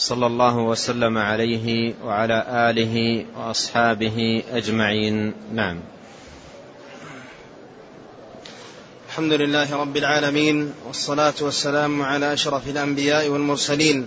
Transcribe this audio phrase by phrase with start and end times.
[0.00, 5.34] صلى الله وسلم عليه وعلى آله وأصحابه أجمعين.
[5.54, 5.80] نعم.
[9.08, 14.06] الحمد لله رب العالمين والصلاة والسلام على أشرف الأنبياء والمرسلين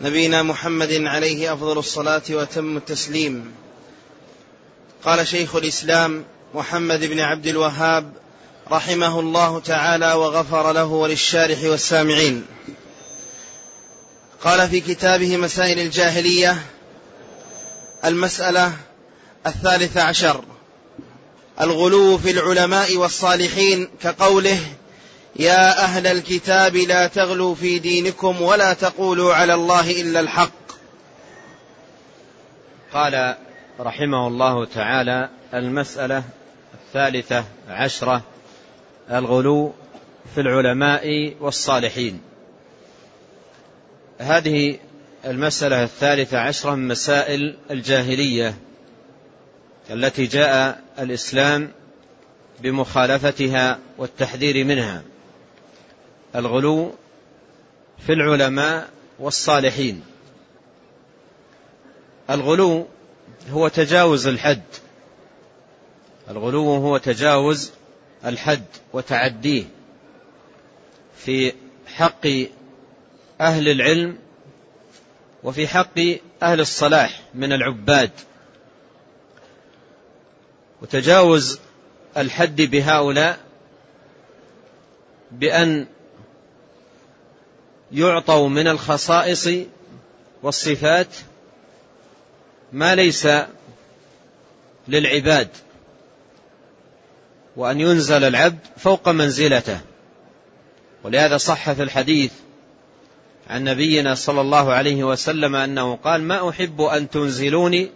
[0.00, 3.52] نبينا محمد عليه أفضل الصلاة وتم التسليم.
[5.04, 6.24] قال شيخ الإسلام
[6.54, 8.12] محمد بن عبد الوهاب
[8.72, 12.44] رحمه الله تعالى وغفر له وللشارح والسامعين.
[14.44, 16.56] قال في كتابه مسائل الجاهلية
[18.04, 18.72] المسألة
[19.46, 20.44] الثالثة عشر.
[21.60, 24.58] الغلو في العلماء والصالحين كقوله
[25.36, 30.50] يا أهل الكتاب لا تغلوا في دينكم ولا تقولوا على الله إلا الحق.
[32.92, 33.36] قال
[33.80, 36.24] رحمه الله تعالى المسألة
[36.74, 38.22] الثالثة عشرة
[39.10, 39.72] الغلو
[40.34, 42.29] في العلماء والصالحين.
[44.20, 44.78] هذه
[45.24, 48.54] المسألة الثالثة عشرة من مسائل الجاهلية
[49.90, 51.70] التي جاء الإسلام
[52.60, 55.02] بمخالفتها والتحذير منها.
[56.36, 56.94] الغلو
[58.06, 60.02] في العلماء والصالحين.
[62.30, 62.86] الغلو
[63.50, 64.62] هو تجاوز الحد.
[66.30, 67.72] الغلو هو تجاوز
[68.24, 69.64] الحد وتعديه
[71.16, 71.52] في
[71.86, 72.26] حق
[73.40, 74.18] أهل العلم
[75.42, 75.98] وفي حق
[76.42, 78.10] أهل الصلاح من العباد.
[80.82, 81.58] وتجاوز
[82.16, 83.38] الحد بهؤلاء
[85.30, 85.86] بأن
[87.92, 89.48] يعطوا من الخصائص
[90.42, 91.16] والصفات
[92.72, 93.28] ما ليس
[94.88, 95.48] للعباد
[97.56, 99.80] وأن ينزل العبد فوق منزلته.
[101.04, 102.32] ولهذا صح في الحديث
[103.50, 107.90] عن نبينا صلى الله عليه وسلم أنه قال ما أحب أن تنزلوني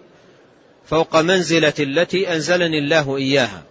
[0.87, 3.62] فوق منزلة التي أنزلني الله إياها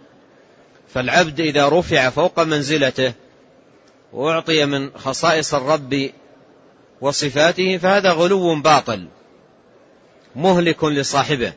[0.94, 3.12] فالعبد إذا رفع فوق منزلته
[4.12, 6.10] وأعطي من خصائص الرب
[7.00, 9.06] وصفاته فهذا غلو باطل
[10.36, 11.52] مهلك لصاحبه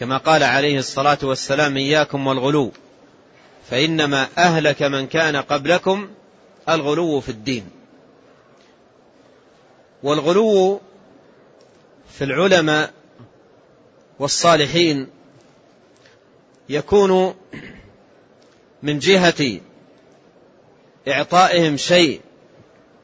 [0.00, 2.72] كما قال عليه الصلاة والسلام إياكم والغلو
[3.70, 6.08] فإنما أهلك من كان قبلكم
[6.68, 7.75] الغلو في الدين
[10.02, 10.80] والغلو
[12.18, 12.92] في العلماء
[14.18, 15.08] والصالحين
[16.68, 17.34] يكون
[18.82, 19.60] من جهة
[21.08, 22.20] إعطائهم شيء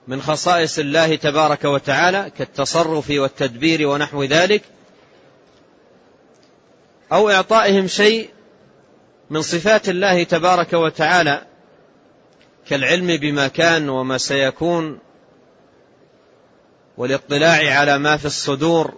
[0.08, 4.62] من خصائص الله تبارك وتعالى كالتصرف والتدبير ونحو ذلك
[7.12, 8.30] أو إعطائهم شيء
[9.30, 11.42] من صفات الله تبارك وتعالى
[12.68, 14.98] كالعلم بما كان وما سيكون
[16.96, 18.94] والاطلاع على ما في الصدور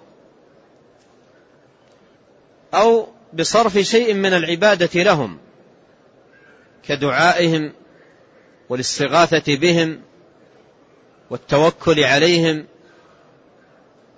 [2.75, 5.38] أو بصرف شيء من العبادة لهم
[6.82, 7.72] كدعائهم
[8.69, 10.00] والاستغاثة بهم
[11.31, 12.66] والتوكل عليهم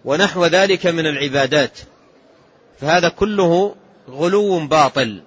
[0.05, 1.79] ونحو ذلك من العبادات.
[2.81, 3.75] فهذا كله
[4.11, 5.23] غلو باطل.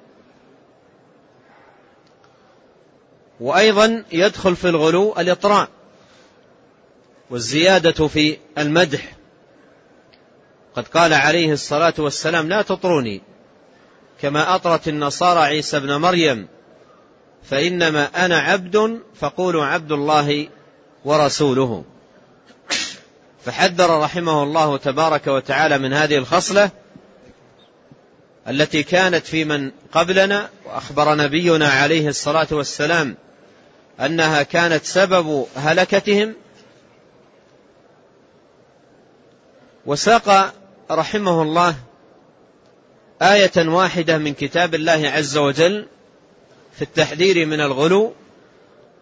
[3.40, 5.70] وأيضا يدخل في الغلو الإطراء.
[7.29, 9.12] والزيادة في المدح.
[10.75, 13.22] قد قال عليه الصلاة والسلام لا تطروني
[14.22, 16.47] كما أطرت النصارى عيسى بن مريم
[17.44, 20.47] فإنما أنا عبد فقولوا عبد الله
[21.06, 21.84] ورسوله.
[23.45, 26.72] فحذر رحمه الله تبارك وتعالى من هذه الخصلة
[28.47, 33.18] التي كانت في من قبلنا وأخبر نبينا عليه الصلاة والسلام
[34.00, 36.36] أنها كانت سبب هلكتهم
[39.86, 40.54] وساق
[40.92, 41.76] رحمه الله
[43.22, 45.88] آية واحدة من كتاب الله عز وجل
[46.76, 48.14] في التحذير من الغلو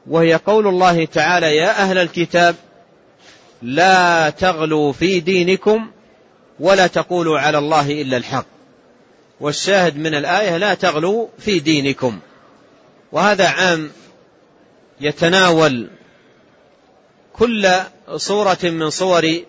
[0.08, 2.56] وهي قول الله تعالى يا أهل الكتاب
[3.62, 5.92] لا تغلوا في دينكم
[6.60, 8.46] ولا تقولوا على الله إلا الحق
[9.40, 12.20] والشاهد من الآية لا تغلوا في دينكم
[13.12, 13.92] وهذا عام
[15.02, 15.90] يتناول
[17.34, 17.70] كل
[18.16, 19.40] صورة من صور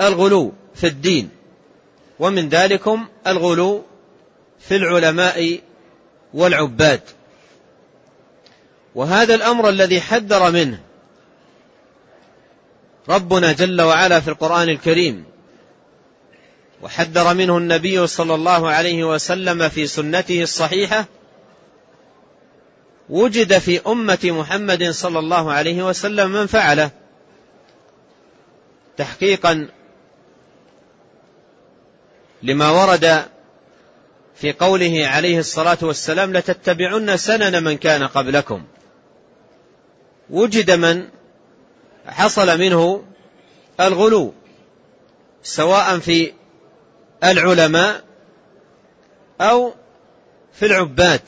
[0.00, 1.28] الغلو في الدين
[2.18, 3.84] ومن ذلكم الغلو
[4.60, 5.60] في العلماء
[6.34, 7.00] والعباد.
[8.94, 10.80] وهذا الأمر الذي حذر منه
[13.08, 15.24] ربنا جل وعلا في القرآن الكريم
[16.82, 21.04] وحذر منه النبي صلى الله عليه وسلم في سنته الصحيحة
[23.10, 26.90] وجد في أمة محمد صلى الله عليه وسلم من فعله
[28.96, 29.68] تحقيقا
[32.44, 33.24] لما ورد
[34.34, 38.64] في قوله عليه الصلاة والسلام لتتبعن سنن من كان قبلكم.
[40.30, 41.08] وجد من
[42.06, 43.04] حصل منه
[43.80, 44.34] الغلو
[45.42, 46.32] سواء في
[47.24, 48.04] العلماء
[49.40, 49.74] أو
[50.52, 51.22] في العباد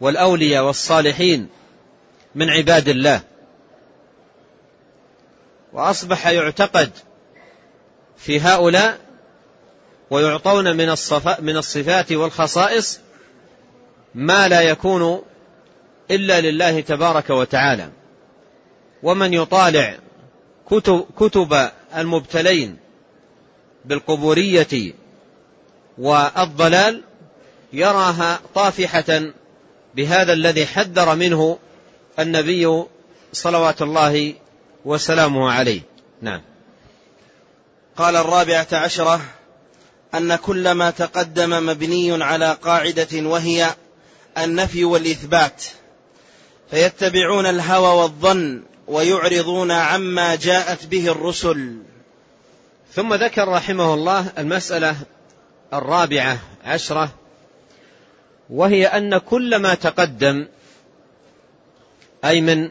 [0.00, 1.48] والأولياء والصالحين
[2.34, 3.20] من عباد الله.
[5.72, 6.90] وأصبح يعتقد
[8.16, 9.04] في هؤلاء
[10.14, 10.94] ويعطون من
[11.38, 13.00] من الصفات والخصائص
[14.14, 15.22] ما لا يكون
[16.10, 17.90] إلا لله تبارك وتعالى.
[19.02, 19.98] ومن يطالع
[20.70, 22.76] كتب, كتب المبتلين
[23.84, 24.92] بالقبورية
[25.98, 27.02] والضلال
[27.72, 29.22] يراها طافحة
[29.94, 31.58] بهذا الذي حذر منه
[32.18, 32.84] النبي
[33.32, 34.34] صلوات الله
[34.84, 35.80] وسلامه عليه.
[36.22, 36.42] نعم.
[37.96, 39.20] قال الرابعة عشرة
[40.14, 43.74] أن كل ما تقدم مبني على قاعدة وهي
[44.38, 45.64] النفي والإثبات.
[46.70, 51.76] فيتبعون الهوى والظن ويعرضون عما جاءت به الرسل.
[52.94, 54.96] ثم ذكر رحمه الله المسألة
[55.72, 57.14] الرابعة عشرة
[58.50, 60.46] وهي أن كل ما تقدم
[62.24, 62.70] أي من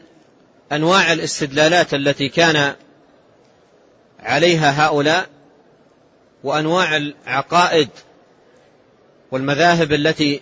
[0.72, 2.74] أنواع الاستدلالات التي كان
[4.20, 5.28] عليها هؤلاء
[6.44, 7.88] وأنواع العقائد
[9.30, 10.40] والمذاهب التي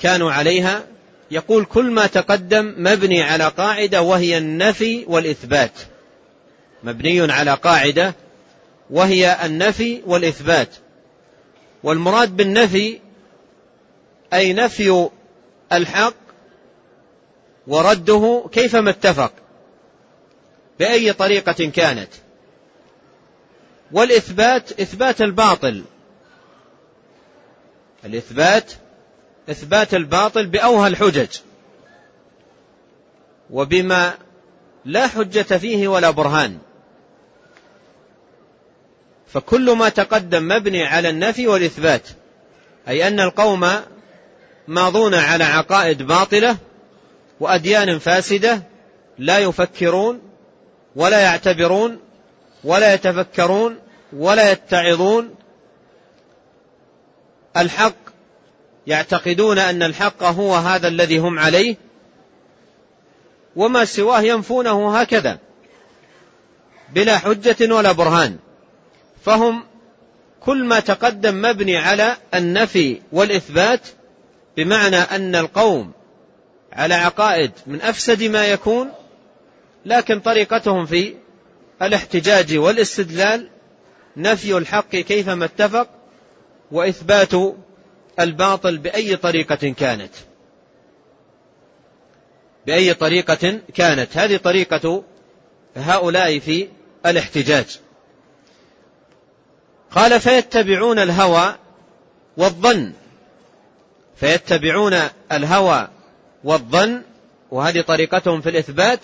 [0.00, 0.86] كانوا عليها
[1.30, 5.72] يقول كل ما تقدم مبني على قاعدة وهي النفي والإثبات.
[6.84, 8.14] مبني على قاعدة
[8.90, 10.68] وهي النفي والإثبات.
[11.82, 13.00] والمراد بالنفي
[14.32, 15.08] أي نفي
[15.72, 16.14] الحق
[17.66, 19.32] ورده كيفما اتفق
[20.78, 22.08] بأي طريقة كانت.
[23.92, 25.84] والإثبات إثبات الباطل.
[28.04, 28.72] الإثبات
[29.50, 31.28] إثبات الباطل بأوهى الحجج.
[33.50, 34.14] وبما
[34.84, 36.58] لا حجة فيه ولا برهان.
[39.26, 42.08] فكل ما تقدم مبني على النفي والإثبات
[42.88, 43.70] أي أن القوم
[44.68, 46.56] ماضون على عقائد باطلة
[47.40, 48.62] وأديان فاسدة
[49.18, 50.20] لا يفكرون
[50.96, 51.98] ولا يعتبرون
[52.64, 53.78] ولا يتفكرون
[54.12, 55.34] ولا يتعظون.
[57.56, 57.96] الحق
[58.86, 61.76] يعتقدون أن الحق هو هذا الذي هم عليه
[63.56, 65.38] وما سواه ينفونه هكذا
[66.94, 68.38] بلا حجة ولا برهان.
[69.24, 69.64] فهم
[70.40, 73.80] كل ما تقدم مبني على النفي والإثبات
[74.56, 75.92] بمعنى أن القوم
[76.72, 78.92] على عقائد من أفسد ما يكون
[79.86, 81.14] لكن طريقتهم في
[81.82, 83.48] الاحتجاج والاستدلال
[84.16, 85.88] نفي الحق كيفما اتفق
[86.72, 87.30] وإثبات
[88.20, 90.14] الباطل بأي طريقة كانت.
[92.66, 94.16] بأي طريقة كانت.
[94.16, 95.04] هذه طريقة
[95.76, 96.68] هؤلاء في
[97.06, 97.80] الاحتجاج.
[99.90, 101.56] قال فيتبعون الهوى
[102.36, 102.92] والظن.
[104.16, 104.94] فيتبعون
[105.32, 105.88] الهوى
[106.44, 107.02] والظن
[107.50, 109.00] وهذه طريقتهم في الإثبات.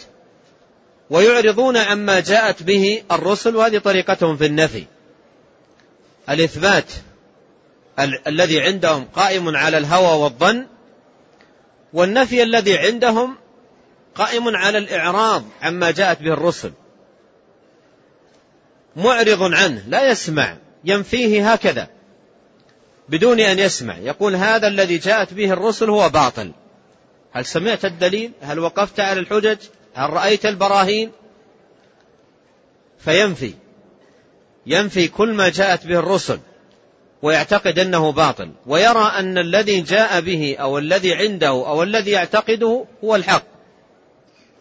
[1.10, 4.84] ويعرضون عما جاءت به الرسل وهذه طريقتهم في النفي.
[6.30, 6.92] الإثبات
[7.98, 10.66] ال- الذي عندهم قائم على الهوى والظن
[11.92, 13.36] والنفي الذي عندهم
[14.14, 16.72] قائم على الإعراض عما جاءت به الرسل.
[18.96, 21.88] معرض عنه لا يسمع ينفيه هكذا
[23.08, 23.98] بدون أن يسمع.
[23.98, 26.52] يقول هذا الذي جاءت به الرسل هو باطل.
[27.32, 29.58] هل سمعت الدليل؟ هل وقفت على الحجج؟
[29.94, 31.10] هل رأيت البراهين؟
[32.98, 33.54] فينفي.
[34.66, 36.38] ينفي كل ما جاءت به الرسل
[37.22, 43.16] ويعتقد أنه باطل ويرى أن الذي جاء به أو الذي عنده أو الذي يعتقده هو
[43.16, 43.44] الحق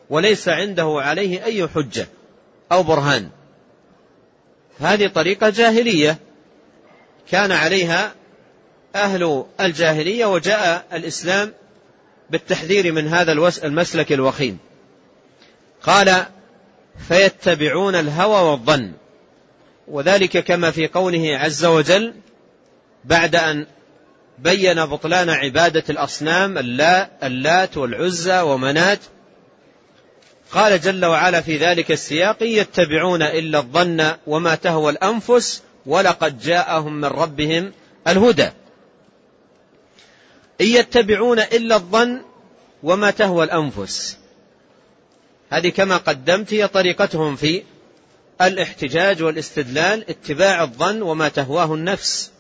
[0.10, 2.08] وليس عنده عليه أي حجة
[2.72, 3.30] أو برهان.
[4.80, 6.18] هذه طريقة جاهلية.
[7.32, 8.14] كان عليها
[8.96, 11.54] أهل الجاهلية وجاء الإسلام
[12.30, 13.32] بالتحذير من هذا
[13.64, 14.58] المسلك الوخيم.
[15.84, 16.26] قال
[17.08, 18.92] فيتبعون الهوى والظن.
[19.88, 22.14] وذلك كما في قوله عز وجل
[23.06, 23.68] بعد أن
[24.40, 26.58] بين بطلان عبادة الأصنام
[27.24, 29.00] اللات والعزى ومنات.
[30.52, 37.06] قال جل وعلا في ذلك السياق يتبعون إلا الظن وما تهوى الأنفس ولقد جاءهم من
[37.06, 37.74] ربهم
[38.08, 38.50] الهدى.
[40.62, 42.22] إن يتبعون إلا الظن
[42.84, 44.21] وما تهوى الأنفس.
[45.52, 47.64] هذه كما قدمت هي طريقتهم في
[48.42, 52.32] الاحتجاج والاستدلال اتباع الظن وما تهواه النفس.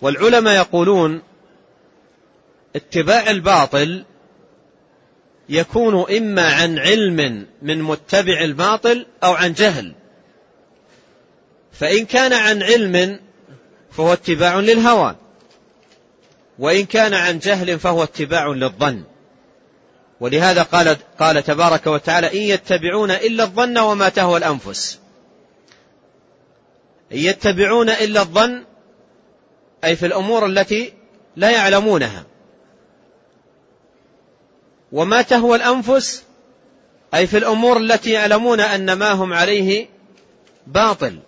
[0.00, 1.22] والعلماء يقولون
[2.76, 4.04] اتباع الباطل
[5.48, 9.94] يكون إما عن علم من متبع الباطل أو عن جهل.
[11.72, 13.20] فإن كان عن علم
[13.90, 15.16] فهو اتباع للهوى
[16.58, 19.04] وإن كان عن جهل فهو اتباع للظن.
[20.20, 24.98] ولهذا قال قال تبارك وتعالى إن يتبعون إلا الظن وما تهوى الأنفس.
[27.12, 28.64] إن يتبعون إلا الظن
[29.84, 30.92] أي في الأمور التي
[31.36, 32.24] لا يعلمونها.
[34.92, 36.22] وما تهوى الأنفس
[37.14, 39.88] أي في الأمور التي يعلمون أن ما هم عليه
[40.66, 41.18] باطل.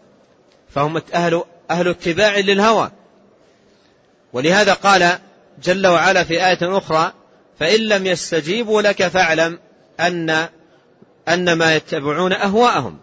[0.68, 2.90] فهم أهل, أهل اتباع للهوى.
[4.32, 5.18] ولهذا قال
[5.62, 7.12] جل وعلا في آية أخرى
[7.60, 9.58] فإن لم يستجيبوا لك فاعلم
[10.00, 10.48] أن
[11.28, 12.98] أن ما يتبعون أهواءهم.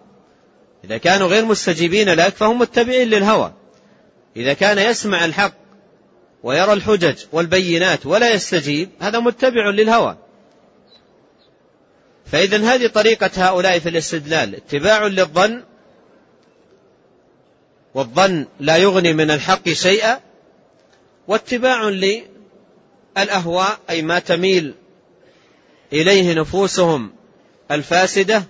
[0.84, 3.54] إذا كانوا غير مستجيبين لك فهم متبعين للهوى.
[4.36, 5.54] إذا كان يسمع الحق
[6.44, 10.18] ويرى الحجج والبينات ولا يستجيب هذا متبع للهوى.
[12.26, 14.56] فإذا هذه طريقة هؤلاء في الاستدلال.
[14.56, 15.64] اتباع للظن
[17.94, 20.20] والظن لا يغني من الحق شيئا
[21.28, 21.90] واتباع
[23.18, 24.76] للأهواء أي ما تميل
[25.94, 27.12] إليه نفوسهم
[27.72, 28.44] الفاسدة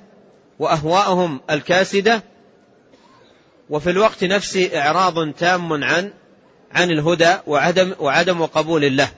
[0.59, 2.23] وأهواءهم الكاسدة.
[3.69, 6.13] وفي الوقت نفسه إعراض تام عن
[6.71, 9.09] عن الهدى وعدم وعدم قبول الله.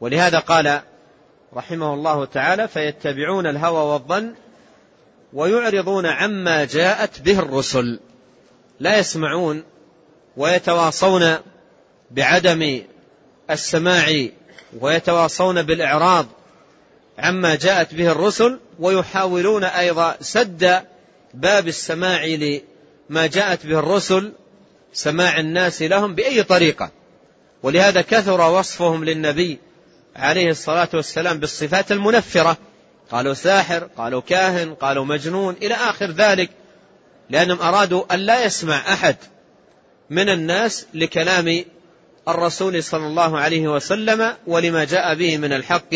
[0.00, 0.80] ولهذا قال
[1.54, 4.34] رحمه الله تعالى فيتبعون الهوى والظن
[5.32, 8.00] ويعرضون عما جاءت به الرسل.
[8.80, 9.64] لا يسمعون
[10.36, 11.36] ويتواصون
[12.10, 12.82] بعدم
[13.50, 14.26] السماع
[14.80, 16.26] ويتواصون بالإعراض
[17.18, 20.82] عما جاءت به الرسل ويحاولون أيضا سد
[21.34, 24.32] باب السماع لما جاءت به الرسل
[24.92, 26.90] سماع الناس لهم بأي طريقة.
[27.62, 29.58] ولهذا كثر وصفهم للنبي
[30.16, 32.56] عليه الصلاة والسلام بالصفات المنفرة.
[33.10, 36.50] قالوا ساحر قالوا كاهن قالوا مجنون إلى آخر ذلك
[37.30, 39.16] لأنهم أرادوا أن لا يسمع أحد
[40.10, 41.64] من الناس لكلام
[42.28, 45.94] الرسول صلى الله عليه وسلم ولما جاء به من الحق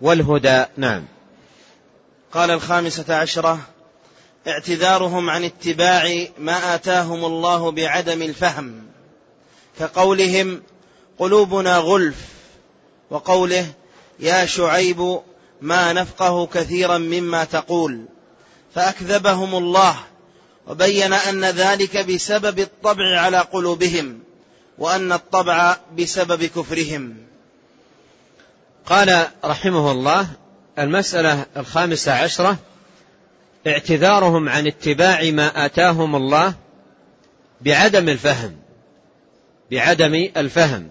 [0.00, 0.64] والهدى.
[0.76, 1.04] نعم.
[2.32, 3.58] قال الخامسة عشرة
[4.48, 8.82] اعتذارهم عن اتباع ما آتاهم الله بعدم الفهم
[9.78, 10.62] كقولهم
[11.18, 12.16] قلوبنا غلف
[13.10, 13.66] وقوله
[14.20, 15.20] يا شعيب
[15.60, 18.04] ما نفقه كثيرا مما تقول
[18.74, 19.96] فأكذبهم الله
[20.66, 24.20] وبين أن ذلك بسبب الطبع على قلوبهم.
[24.78, 27.16] وأن الطبع بسبب كفرهم.
[28.86, 30.28] قال رحمه الله
[30.78, 32.58] المسألة الخامسة عشرة
[33.66, 36.54] اعتذارهم عن اتباع ما آتاهم الله
[37.60, 38.56] بعدم الفهم.
[39.70, 40.90] بعدم الفهم.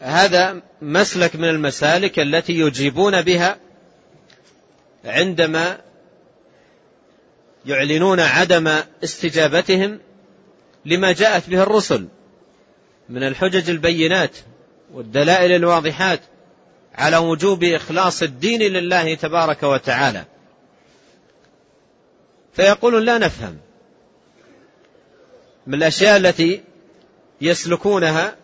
[0.00, 3.56] هذا مسلك من المسالك التي يجيبون بها
[5.04, 5.78] عندما
[7.66, 9.98] يعلنون عدم استجابتهم
[10.84, 12.08] لما جاءت به الرسل.
[13.08, 14.36] من الحجج البينات
[14.94, 16.20] والدلائل الواضحات
[16.94, 20.24] على وجوب إخلاص الدين لله تبارك وتعالى.
[22.52, 23.58] فيقولون لا نفهم
[25.66, 26.62] من الأشياء التي
[27.40, 28.36] يسلكونها.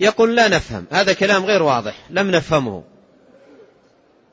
[0.00, 2.84] يقول لا نفهم هذا كلام غير واضح لم نفهمه.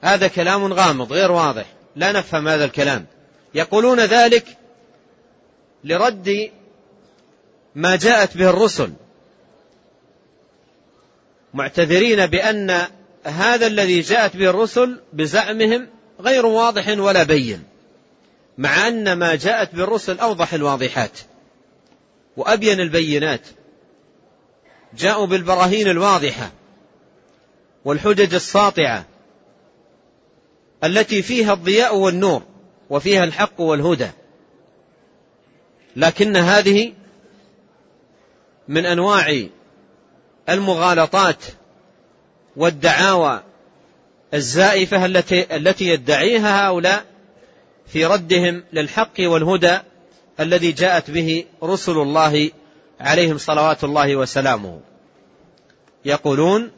[0.01, 1.65] هذا كلام غامض غير واضح
[1.95, 3.05] لا نفهم هذا الكلام.
[3.53, 4.57] يقولون ذلك
[5.83, 6.51] لرد
[7.75, 8.93] ما جاءت به الرسل.
[11.53, 12.87] معتذرين بأن
[13.23, 15.87] هذا الذي جاءت به الرسل بزعمهم
[16.19, 17.63] غير واضح ولا بين
[18.57, 21.19] مع أن ما جاءت بالرسل أوضح الواضحات
[22.37, 23.41] وأبين البينات.
[24.97, 26.51] جاءوا بالبراهين الواضحة
[27.85, 29.05] والحجج الساطعة
[30.83, 32.43] التي فيها الضياء والنور
[32.89, 34.09] وفيها الحق والهدى.
[35.95, 36.93] لكن هذه
[38.69, 39.47] من أنواع
[40.49, 41.43] المغالطات
[42.55, 43.43] والدعاوى
[44.33, 47.05] الزائفة التي التي يدعيها هؤلاء
[47.87, 49.77] في ردهم للحق والهدى
[50.39, 52.51] الذي جاءت به رسل الله
[52.99, 54.79] عليهم صلوات الله وسلامه.
[56.05, 56.71] يقولون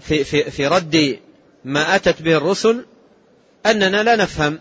[0.00, 1.18] في, في, في رد
[1.64, 2.86] ما أتت به الرسل
[3.66, 4.58] أننا لا نفهم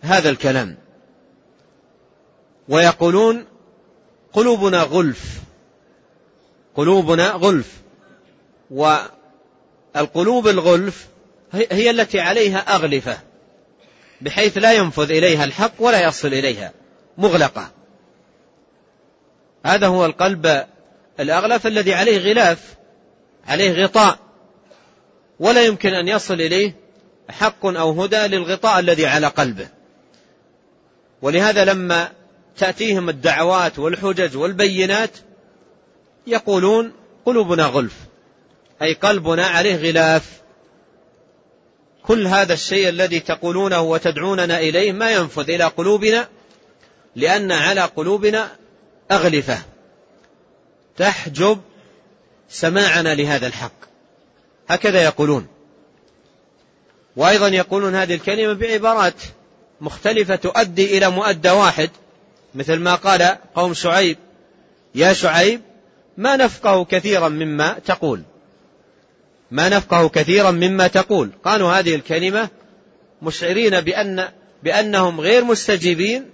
[0.00, 0.76] هذا الكلام.
[2.68, 3.44] ويقولون
[4.32, 5.40] قلوبنا غلف.
[6.74, 7.80] قلوبنا غلف.
[8.70, 11.06] والقلوب الغلف
[11.52, 13.18] هي التي عليها أغلفة
[14.20, 16.72] بحيث لا ينفذ إليها الحق ولا يصل إليها
[17.18, 17.70] مغلقة.
[19.66, 20.64] هذا هو القلب
[21.20, 22.74] الأغلف الذي عليه غلاف
[23.46, 24.18] عليه غطاء
[25.40, 26.74] ولا يمكن أن يصل إليه
[27.30, 29.68] حق أو هدى للغطاء الذي على قلبه.
[31.22, 32.12] ولهذا لما
[32.60, 35.10] تأتيهم الدعوات والحجج والبينات
[36.26, 36.92] يقولون
[37.24, 37.94] قلوبنا غلف
[38.82, 40.40] أي قلبنا عليه غلاف.
[42.02, 46.28] كل هذا الشيء الذي تقولونه وتدعوننا إليه ما ينفذ إلى قلوبنا
[47.16, 48.56] لأن على قلوبنا
[49.10, 49.58] أغلفة
[50.96, 51.60] تحجب
[52.48, 53.80] سماعنا لهذا الحق.
[54.68, 55.46] هكذا يقولون.
[57.16, 59.22] وأيضا يقولون هذه الكلمة بعبارات
[59.80, 61.90] مختلفة تؤدي إلى مؤدى واحد
[62.54, 64.16] مثل ما قال قوم شعيب
[64.94, 65.60] يا شعيب
[66.16, 68.22] ما نفقه كثيرا مما تقول.
[69.50, 71.30] ما نفقه كثيرا مما تقول.
[71.44, 72.48] قالوا هذه الكلمة
[73.22, 74.28] مشعرين بأن
[74.62, 76.30] بأنهم غير مستجيبين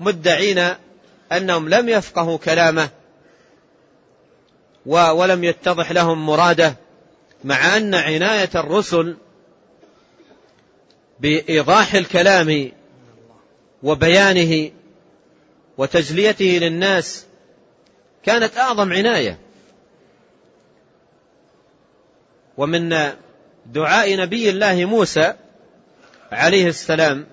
[0.00, 0.68] مدعين
[1.32, 2.88] أنهم لم يفقهوا كلامه
[4.86, 6.76] ولم يتضح لهم مراده
[7.44, 9.16] مع أن عناية الرسل
[11.20, 12.72] بإيضاح الكلام
[13.82, 14.70] وبيانه
[15.78, 17.26] وتجليته للناس
[18.22, 19.38] كانت أعظم عناية.
[22.56, 23.12] ومن
[23.66, 25.34] دعاء نبي الله موسى
[26.32, 27.26] عليه السلام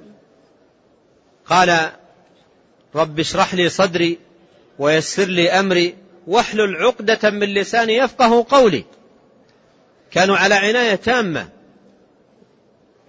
[1.46, 1.92] قال
[2.96, 4.20] رب اشرح لي صدري
[4.80, 5.96] ويسر لي أمري
[6.28, 8.86] واحلل عقدة من لساني يفقه قولي.
[10.12, 11.50] كانوا على عناية تامة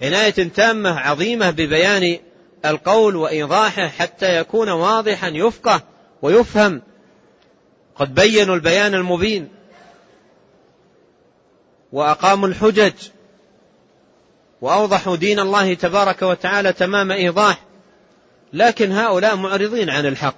[0.02, 2.18] عناية تامة عظيمة ببيان
[2.64, 5.82] القول وإيضاحه حتى يكون واضحا يفقه
[6.22, 6.82] ويفهم.
[7.96, 9.48] قد بينوا البيان المبين
[11.92, 12.92] وأقاموا الحجج
[14.60, 17.64] وأوضحوا دين الله تبارك وتعالى تمام إيضاح.
[18.52, 20.36] لكن هؤلاء معرضين عن الحق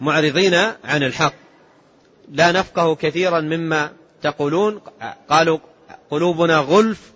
[0.00, 1.34] معرضين عن الحق.
[2.28, 3.90] لا نفقه كثيرا مما
[4.22, 4.80] تقولون.
[5.28, 5.58] قالوا
[6.10, 7.13] قلوبنا غلف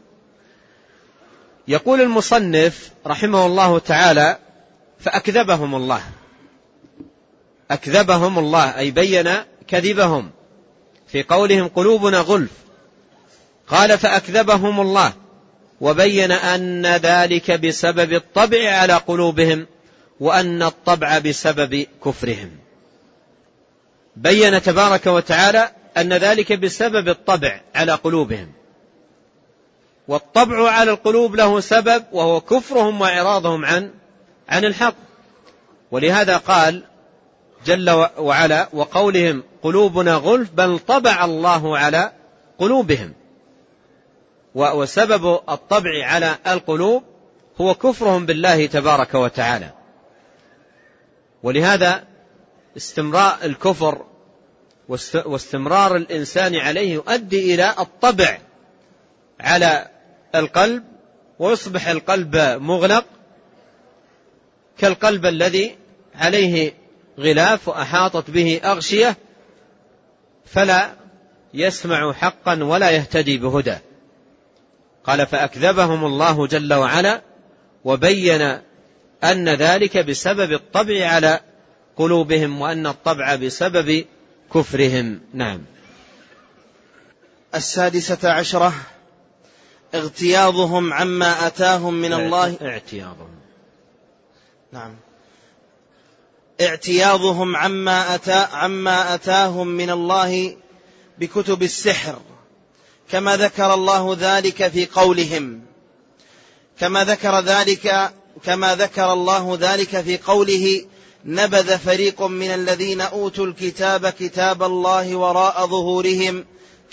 [1.69, 4.39] يقول المصنف رحمه الله تعالى
[5.01, 6.03] فأكذبهم الله.
[7.71, 9.31] أكذبهم الله أي بين
[9.67, 10.31] كذبهم.
[11.09, 12.51] في قولهم قلوبنا غلف.
[13.69, 15.13] قال فأكذبهم الله.
[15.81, 19.67] وبين أن ذلك بسبب الطبع على قلوبهم
[20.21, 22.51] وأن الطبع بسبب كفرهم.
[24.17, 28.58] بين تبارك وتعالى أن ذلك بسبب الطبع على قلوبهم.
[30.09, 33.91] والطبع على القلوب له سبب وهو كفرهم وإعراضهم عن
[34.49, 34.95] عن الحق.
[35.91, 36.85] ولهذا قال
[37.67, 42.13] جل وعلا وقولهم قلوبنا غلف بل طبع الله على
[42.59, 43.13] قلوبهم.
[44.55, 47.03] وسبب الطبع على القلوب
[47.61, 49.71] هو كفرهم بالله تبارك وتعالى.
[51.43, 52.05] ولهذا
[52.77, 54.05] استمراء الكفر
[55.13, 58.39] واستمرار الإنسان عليه يؤدي إلى الطبع
[59.41, 59.89] على
[60.35, 60.85] القلب
[61.39, 63.05] ويصبح القلب مغلق
[64.79, 65.77] كالقلب الذي
[66.15, 66.75] عليه
[67.19, 69.17] غلاف وأحاطت به أغشية
[70.47, 70.91] فلا
[71.55, 73.77] يسمع حقا ولا يهتدي بهدى.
[75.05, 77.23] قال فأكذبهم الله جل وعلا
[77.85, 78.59] وبين
[79.25, 81.41] أن ذلك بسبب الطبع على
[81.97, 84.05] قلوبهم وأن الطبع بسبب
[84.55, 85.21] كفرهم.
[85.35, 85.63] نعم.
[87.55, 88.75] السادسة عشرة
[89.95, 92.57] اغتياظهم عما أتاهم من الله.
[92.63, 93.39] اعتياظهم.
[94.73, 94.97] نعم.
[96.61, 100.57] اعتياظهم عما أتى عما أتاهم من الله
[101.19, 102.19] بكتب السحر.
[103.11, 105.63] كما ذكر الله ذلك في قولهم.
[106.81, 108.13] كما ذكر ذلك
[108.45, 110.85] كما ذكر الله ذلك في قوله
[111.25, 116.45] نبذ فريق من الذين أوتوا الكتاب كتاب الله وراء ظهورهم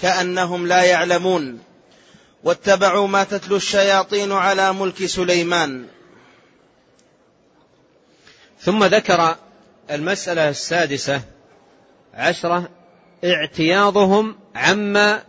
[0.02, 1.60] كأنهم لا يعلمون.
[2.46, 5.86] واتبعوا ما تتلو الشياطين على ملك سليمان.
[8.60, 9.36] ثم ذكر
[9.92, 11.22] المسألة السادسة
[12.14, 12.70] عشرة
[13.24, 15.24] اعتياضهم عما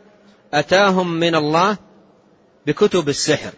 [0.54, 1.76] أتاهم من الله
[2.66, 3.52] بكتب السحر.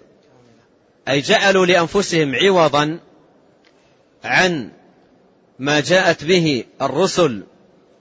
[1.09, 3.01] أي جعلوا لأنفسهم عوضا
[4.25, 4.71] عن
[5.59, 7.43] ما جاءت به الرسل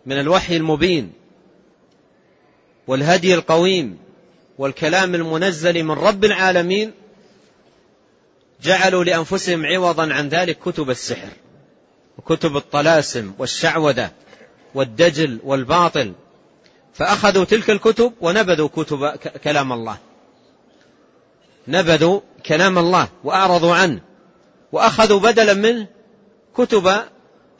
[0.05, 1.13] من الوحي المبين
[2.87, 4.06] والهدي القويم.
[4.57, 6.93] والكلام المنزل من رب العالمين
[8.63, 11.29] جعلوا لأنفسهم عوضا عن ذلك كتب السحر
[12.17, 14.11] وكتب الطلاسم والشعوذة
[14.75, 16.13] والدجل والباطل.
[16.93, 19.07] فأخذوا تلك الكتب ونبذوا كتب
[19.43, 19.97] كلام الله.
[21.67, 24.01] نبذوا كلام الله وأعرضوا عنه.
[24.71, 25.87] وأخذوا بدلا منه
[26.55, 26.93] كتب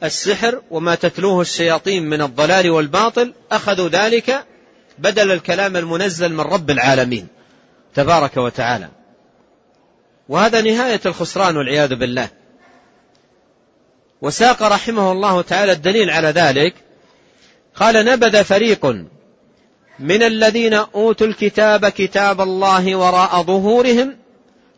[0.02, 3.34] السحر وما تتلوه الشياطين من الضلال والباطل.
[3.52, 4.44] أخذوا ذلك
[4.98, 7.26] بدل الكلام المنزل من رب العالمين
[7.94, 8.88] تبارك وتعالى.
[10.28, 12.28] وهذا نهاية الخسران والعياذ بالله.
[14.22, 16.74] وساق رحمه الله تعالى الدليل على ذلك
[17.74, 18.86] قال نبذ فريق
[19.98, 24.16] من الذين أوتوا الكتاب كتاب الله وراء ظهورهم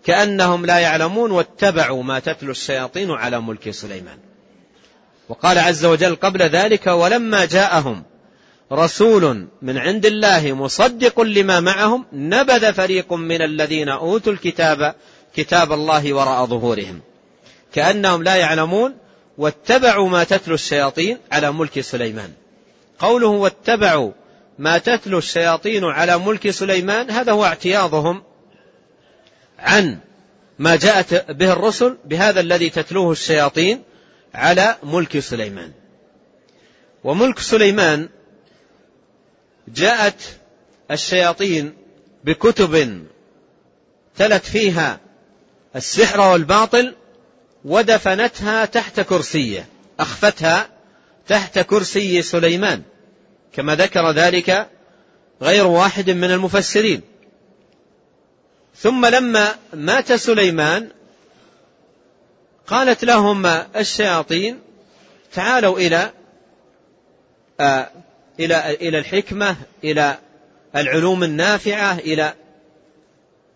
[0.05, 4.19] كأنهم لا يعلمون واتبعوا ما تتلو الشياطين على ملك سليمان.
[5.29, 8.03] وقال عز وجل قبل ذلك ولما جاءهم
[8.73, 14.95] رسول من عند الله مصدق لما معهم نبذ فريق من الذين أوتوا الكتاب
[15.35, 17.01] كتاب الله وراء ظهورهم.
[17.73, 18.95] كأنهم لا يعلمون
[19.39, 22.31] واتبعوا ما تتلو الشياطين على ملك سليمان.
[22.99, 24.13] قوله واتبعوا
[24.59, 28.23] ما تتلو الشياطين على ملك سليمان هذا هو اعتياضهم
[29.59, 29.99] عن
[30.59, 33.83] ما جاءت به الرسل بهذا الذي تتلوه الشياطين
[34.35, 35.73] على ملك سليمان.
[37.05, 38.09] وملك سليمان
[39.75, 40.23] جاءت
[40.91, 41.75] الشياطين
[42.25, 43.05] بكتب
[44.17, 45.01] تلت فيها
[45.77, 46.95] السحر والباطل
[47.65, 49.67] ودفنتها تحت كرسيه
[50.01, 50.69] أخفتها
[51.29, 52.83] تحت كرسي سليمان
[53.53, 54.69] كما ذكر ذلك
[55.43, 57.01] غير واحد من المفسرين.
[58.77, 60.89] ثم لما مات سليمان
[62.67, 64.61] قالت لهم الشياطين
[65.33, 66.13] تعالوا إلى
[67.61, 67.91] آه
[68.41, 70.19] إلى إلى الحكمة إلى
[70.77, 72.35] العلوم النافعة إلى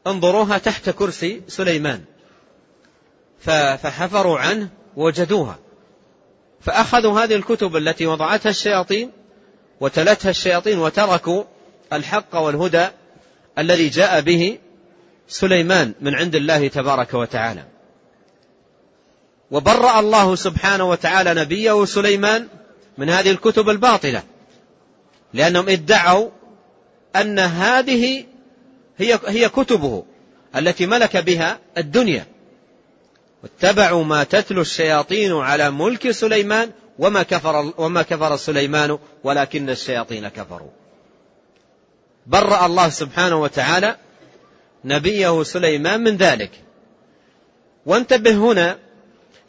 [0.07, 2.05] انظروها تحت كرسي سليمان.
[3.41, 5.59] فحفروا عنه وجدوها
[6.61, 9.11] فأخذوا هذه الكتب التي وضعتها الشياطين
[9.81, 11.45] وتلتها الشياطين وتركوا
[11.93, 12.87] الحق والهدى
[13.59, 14.59] الذي جاء به
[15.29, 17.65] سليمان من عند الله تبارك وتعالى.
[19.51, 22.49] وبرأ الله سبحانه وتعالى نبيه سليمان
[22.99, 24.23] من هذه الكتب الباطلة.
[25.35, 26.31] لأنهم ادعوا
[27.17, 28.25] أن هذه
[28.99, 30.05] هي هي كتبه
[30.57, 32.27] التي ملك بها الدنيا.
[33.43, 40.71] واتبعوا ما تتلو الشياطين على ملك سليمان وما كفر وما كفر سليمان ولكن الشياطين كفروا.
[42.27, 43.97] برأ الله سبحانه وتعالى
[44.85, 46.51] نبيه سليمان من ذلك.
[47.87, 48.79] وانتبه هنا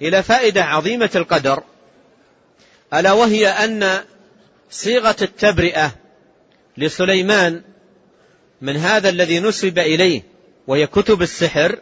[0.02, 1.64] إلى فائدة عظيمة القدر
[2.94, 4.04] ألا وهي أن
[4.70, 5.96] صيغة التبرئة
[6.78, 7.62] لسليمان
[8.62, 10.22] من هذا الذي نسب إليه
[10.68, 11.80] وهي كتب السحر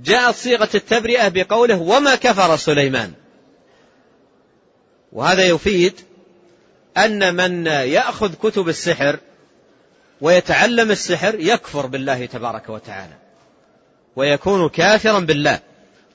[0.00, 3.12] جاءت صيغة التبرئة بقوله وما كفر سليمان.
[5.12, 6.00] وهذا يفيد
[6.96, 9.18] أن من يأخذ كتب السحر
[10.20, 13.14] ويتعلم السحر يكفر بالله تبارك وتعالى
[14.16, 15.60] ويكون كافرا بالله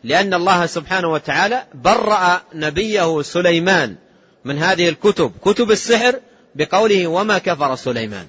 [0.04, 3.96] لأن الله سبحانه وتعالى برأ نبيه سليمان
[4.46, 6.20] من هذه الكتب كتب السحر
[6.56, 8.28] بقوله وما كفر سليمان.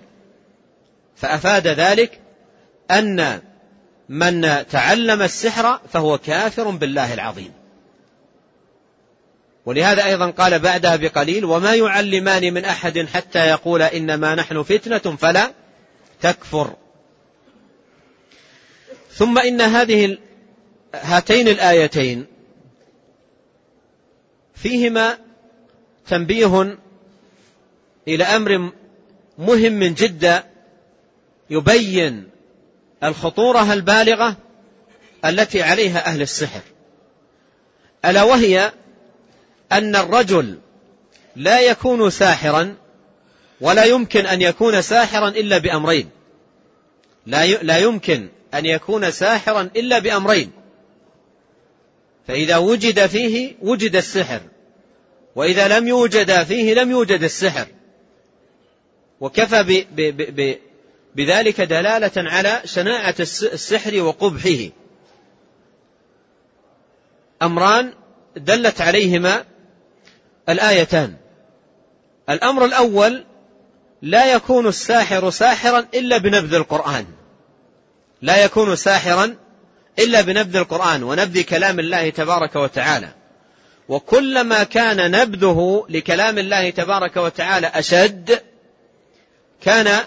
[1.17, 2.21] فأفاد ذلك
[2.91, 3.41] أن
[4.09, 7.53] من تعلم السحر فهو كافر بالله العظيم.
[9.67, 15.53] ولهذا أيضا قال بعدها بقليل وما يعلمان من أحد حتى يقول إنما نحن فتنة فلا
[16.21, 16.75] تكفر
[19.11, 20.19] ثم إن هذه
[20.95, 22.27] هاتين الآيتين
[24.55, 25.19] فيهما
[26.07, 26.79] تنبيه
[28.09, 28.73] إلى أمر
[29.39, 30.45] مهم جدا
[31.51, 32.29] يبين
[33.05, 34.37] الخطورة البالغة
[35.25, 36.61] التي عليها أهل السحر.
[38.05, 38.73] ألا وهي
[39.73, 40.59] أن الرجل
[41.37, 42.77] لا يكون ساحرا
[43.61, 46.11] ولا يمكن أن يكون ساحرا إلا بأمرين.
[47.63, 50.51] لا يمكن أن يكون ساحرا إلا بأمرين.
[52.29, 54.41] فإذا وجد فيه وجد السحر.
[55.37, 57.67] وإذا لم يوجد فيه لم يوجد السحر.
[59.21, 60.59] وكفى ب ب ب
[61.15, 64.71] بذلك دلالة على شناعة السحر وقبحه.
[67.43, 67.93] أمران
[68.37, 69.45] دلت عليهما
[70.49, 71.17] الآيتان.
[72.31, 73.25] الأمر الأول
[74.03, 77.07] لا يكون الساحر ساحرا إلا بنبذ القرآن.
[78.23, 79.37] لا يكون ساحرا
[79.99, 83.22] إلا بنبذ القرآن ونبذ كلام الله تبارك وتعالى.
[83.93, 88.41] وكلما كان نبذه لكلام الله تبارك وتعالى أشد
[89.61, 90.05] كان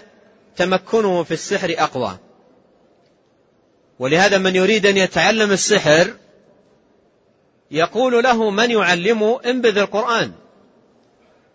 [0.56, 2.18] تمكنه في السحر أقوى.
[3.98, 6.14] ولهذا من يريد أن يتعلم السحر
[7.70, 10.32] يقول له من يعلمه؟ انبذ القرآن.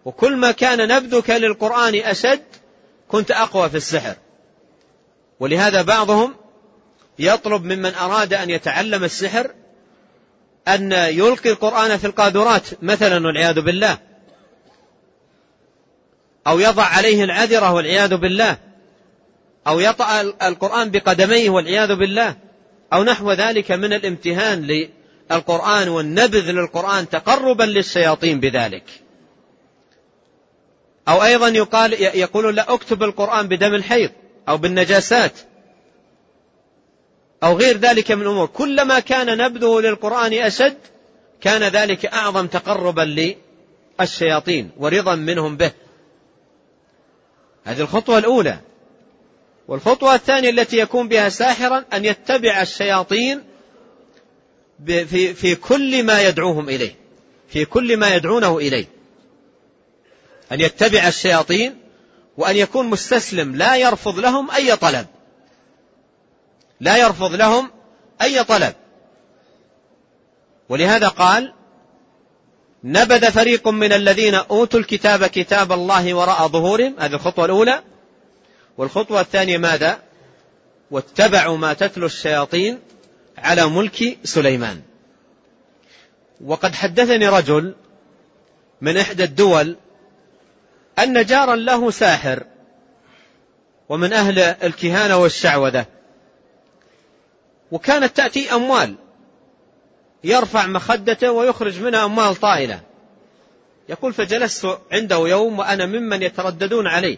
[0.06, 2.44] وكل ما كان نبذك للقرآن أشد
[3.08, 4.15] كنت أقوى في السحر.
[5.39, 6.36] ولهذا بعضهم
[7.20, 9.52] يطلب ممن أراد أن يتعلم السحر
[10.67, 13.97] أن يلقي القرآن في القاذورات مثلا والعياذ بالله.
[16.47, 18.58] أو يضع عليه العذرة والعياذ بالله.
[19.67, 22.36] أو يطأ القرآن بقدميه والعياذ بالله.
[22.93, 24.88] أو نحو ذلك من الامتهان
[25.32, 28.84] للقرآن والنبذ للقرآن تقربا للشياطين بذلك.
[31.08, 34.12] أو أيضا يقال يقول لا أكتب القرآن بدم الحيض
[34.50, 35.32] أو بالنجاسات.
[37.43, 40.77] أو غير ذلك من الأمور كلما كان نبذه للقرآن أشد
[41.41, 43.36] كان ذلك أعظم تقربا
[43.99, 45.71] للشياطين ورضا منهم به.
[47.63, 48.60] هذه الخطوة الأولى.
[49.67, 53.43] والخطوة الثانية التي يكون بها ساحرا أن يتبع الشياطين
[54.86, 56.95] في, في كل ما يدعوهم إليه.
[57.47, 58.86] في كل ما يدعونه إليه.
[60.51, 61.75] أن يتبع الشياطين
[62.38, 65.06] وأن يكون مستسلم لا يرفض لهم أي طلب.
[66.82, 67.72] لا يرفض لهم
[68.22, 68.74] أي طلب.
[70.70, 71.54] ولهذا قال
[72.84, 76.96] نبذ فريق من الذين أوتوا الكتاب كتاب الله وراء ظهورهم.
[77.00, 77.84] هذه الخطوة الأولى.
[78.78, 80.00] والخطوة الثانية ماذا؟
[80.91, 82.80] واتبعوا ما تتلو الشياطين
[83.38, 84.82] على ملك سليمان.
[86.46, 87.76] وقد حدثني رجل
[88.82, 89.78] من إحدى الدول
[91.00, 92.44] أن جارا له ساحر
[93.89, 95.86] ومن أهل الكهانة والشعوذة.
[97.71, 98.95] وكانت تأتي أموال.
[100.23, 102.81] يرفع مخدته ويخرج منها أموال طائلة.
[103.89, 107.17] يقول فجلست عنده يوم وأنا ممن يترددون عليه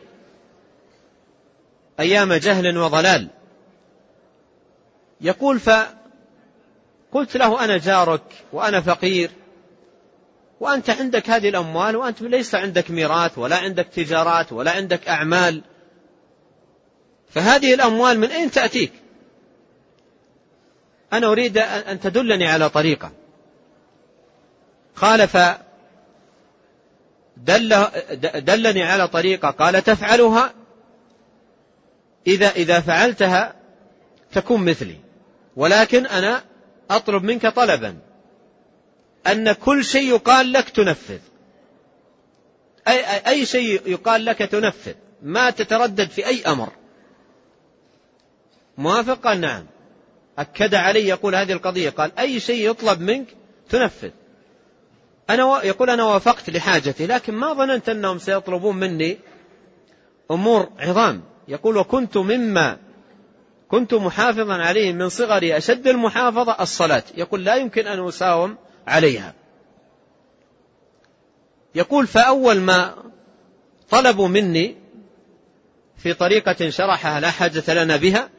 [1.99, 3.27] أيام جهل وضلال.
[5.21, 9.31] يقول فقلت له أنا جارك وأنا فقير
[10.59, 15.61] وأنت عندك هذه الأموال وأنت ليس عندك ميراث ولا عندك تجارات ولا عندك أعمال.
[17.29, 19.02] فهذه الأموال من أين تأتيك؟
[21.13, 23.12] أنا أريد أن تدلني على طريقة.
[24.95, 25.38] قال ف
[27.38, 27.86] دل
[28.36, 29.49] دلني على طريقة.
[29.49, 30.54] قال تفعلها.
[32.28, 33.56] إذا إذا فعلتها
[34.32, 34.97] تكون مثلي.
[35.56, 36.43] ولكن أنا
[36.91, 37.97] أطلب منك طلبا.
[39.28, 41.19] أن كل شيء يقال لك تنفذ.
[42.88, 44.93] أي, أي شيء يقال لك تنفذ.
[45.21, 46.69] ما تتردد في أي أمر.
[48.78, 49.65] موافق قال نعم.
[50.39, 53.27] أكد علي يقول هذه القضية قال أي شيء يطلب منك
[53.69, 54.09] تنفذ.
[55.29, 55.63] أنا.
[55.63, 59.17] يقول أنا وافقت لحاجتي لكن ما ظننت أنهم سيطلبون مني
[60.31, 61.21] أمور عظام.
[61.47, 62.77] يقول وكنت مما
[63.67, 67.03] كنت محافظا عليه من صغري أشد المحافظة الصلاة.
[67.17, 69.33] يقول لا يمكن أن أساوم عليها.
[71.75, 72.95] يقول فأول ما
[73.89, 74.75] طلبوا مني
[75.97, 78.29] في طريقة شرحها لا حاجة لنا بها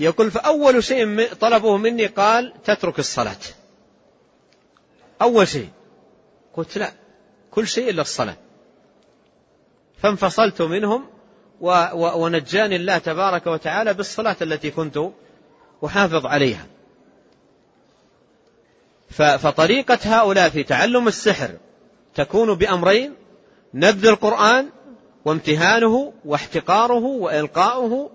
[0.00, 3.36] يقول فأول شيء طلبوه مني قال تترك الصلاة.
[5.22, 5.68] أول شيء.
[6.54, 6.92] قلت لا.
[7.50, 8.36] كل شيء إلا الصلاة.
[10.02, 11.06] فانفصلت منهم
[11.60, 14.98] ونجاني الله تبارك وتعالى بالصلاة التي كنت
[15.84, 16.66] أحافظ عليها.
[19.10, 21.50] فطريقة هؤلاء في تعلم السحر
[22.14, 23.14] تكون بأمرين
[23.74, 24.68] نبذ القرآن
[25.24, 28.10] وامتهانه واحتقاره وإلقاؤه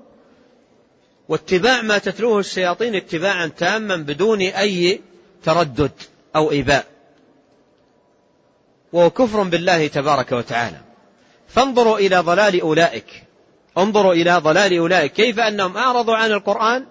[1.29, 5.01] واتباع ما تتلوه الشياطين اتباعا تاما بدون أي
[5.43, 5.91] تردد
[6.35, 6.85] أو إيباء.
[8.93, 10.77] وهو كفر بالله تبارك وتعالى.
[11.47, 13.23] فانظروا إلى ضلال أولئك.
[13.77, 15.13] انظروا إلى ضلال أولئك.
[15.13, 16.85] كيف أنهم أعرضوا عن القرآن؟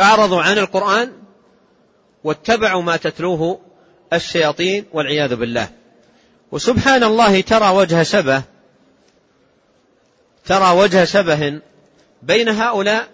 [0.00, 1.12] أعرضوا عن القرآن
[2.24, 3.60] واتبعوا ما تتلوه
[4.12, 5.68] الشياطين والعياذ بالله.
[6.52, 8.42] وسبحان الله ترى وجه شبه
[10.44, 11.60] ترى وجه شبه
[12.22, 13.08] بين هؤلاء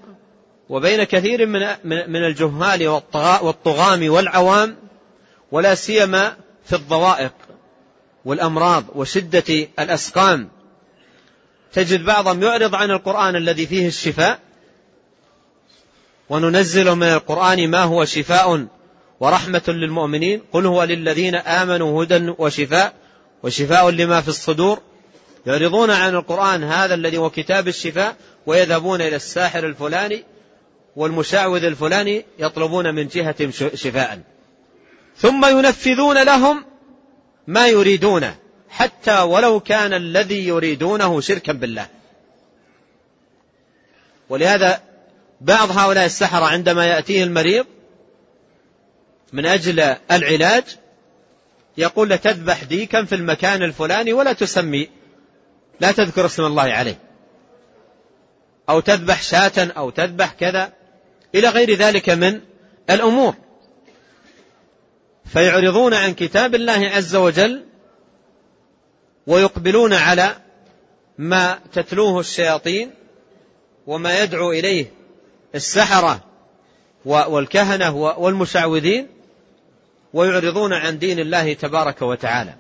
[0.69, 2.89] وبين كثير من من الجهال
[3.43, 4.77] والطغام والعوام
[5.53, 7.33] ولا سيما في الضوائق
[8.25, 10.49] والأمراض وشدة الأسقام.
[11.73, 14.39] تجد بعضهم يعرض عن القرآن الذي فيه الشفاء
[16.29, 18.67] وننزل من القرآن ما هو شفاء
[19.21, 20.43] ورحمة للمؤمنين.
[20.53, 22.95] قل هو للذين آمنوا هدى وشفاء
[23.43, 24.81] وشفاء لما في الصدور.
[25.47, 30.25] يعرضون عن القرآن هذا الذي هو كتاب الشفاء ويذهبون إلى الساحر الفلاني
[30.97, 34.21] والمشعوذ الفلاني يطلبون من جهة شفاء.
[35.17, 36.65] ثم ينفذون لهم
[37.47, 38.37] ما يريدونه
[38.71, 41.87] حتى ولو كان الذي يريدونه شركا بالله.
[44.29, 44.81] ولهذا
[45.41, 47.67] بعض هؤلاء السحرة عندما يأتيه المريض
[49.33, 50.65] من أجل العلاج
[51.77, 54.89] يقول تذبح ديكا في المكان الفلاني ولا تسمي
[55.81, 56.99] لا تذكر اسم الله عليه.
[58.69, 60.73] أو تذبح شاة أو تذبح كذا.
[61.35, 62.41] إلى غير ذلك من
[62.91, 63.35] الأمور.
[65.27, 67.65] فيعرضون عن كتاب الله عز وجل
[69.27, 70.37] ويقبلون على
[71.19, 72.91] ما تتلوه الشياطين
[73.87, 74.93] وما يدعو إليه
[75.55, 76.25] السحرة
[77.05, 79.09] والكهنة والمشعوذين
[80.13, 82.55] ويعرضون عن دين الله تبارك وتعالى.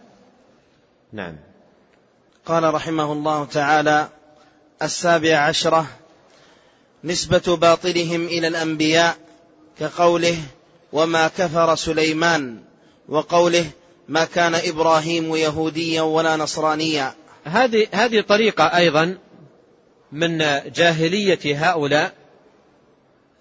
[1.12, 1.36] نعم.
[2.48, 4.08] قال رحمه الله تعالى
[4.82, 5.86] السابع عشرة
[7.04, 9.16] نسبة باطلهم إلى الأنبياء
[9.80, 10.36] كقوله
[10.92, 12.58] وما كفر سليمان
[13.08, 13.66] وقوله
[14.08, 17.14] ما كان إبراهيم يهوديا ولا نصرانيا.
[17.44, 19.18] هذه هذه طريقة أيضا
[20.12, 20.38] من
[20.72, 22.12] جاهلية هؤلاء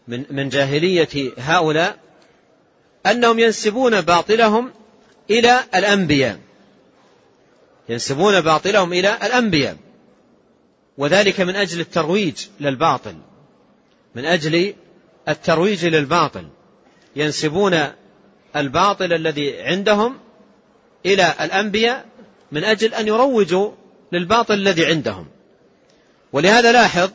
[0.08, 1.98] من من جاهلية هؤلاء
[3.06, 4.72] أنهم ينسبون باطلهم
[5.30, 6.47] إلى الأنبياء.
[7.90, 9.78] ينسبون باطلهم إلى الأنبياء.
[10.98, 13.16] وذلك من أجل الترويج للباطل.
[14.16, 14.74] من أجل
[15.30, 16.48] الترويج للباطل.
[17.16, 17.88] ينسبون
[18.56, 20.18] الباطل الذي عندهم
[21.06, 22.06] إلى الأنبياء
[22.52, 23.72] من أجل أن يروجوا
[24.12, 25.28] للباطل الذي عندهم.
[26.34, 27.10] ولهذا لاحظ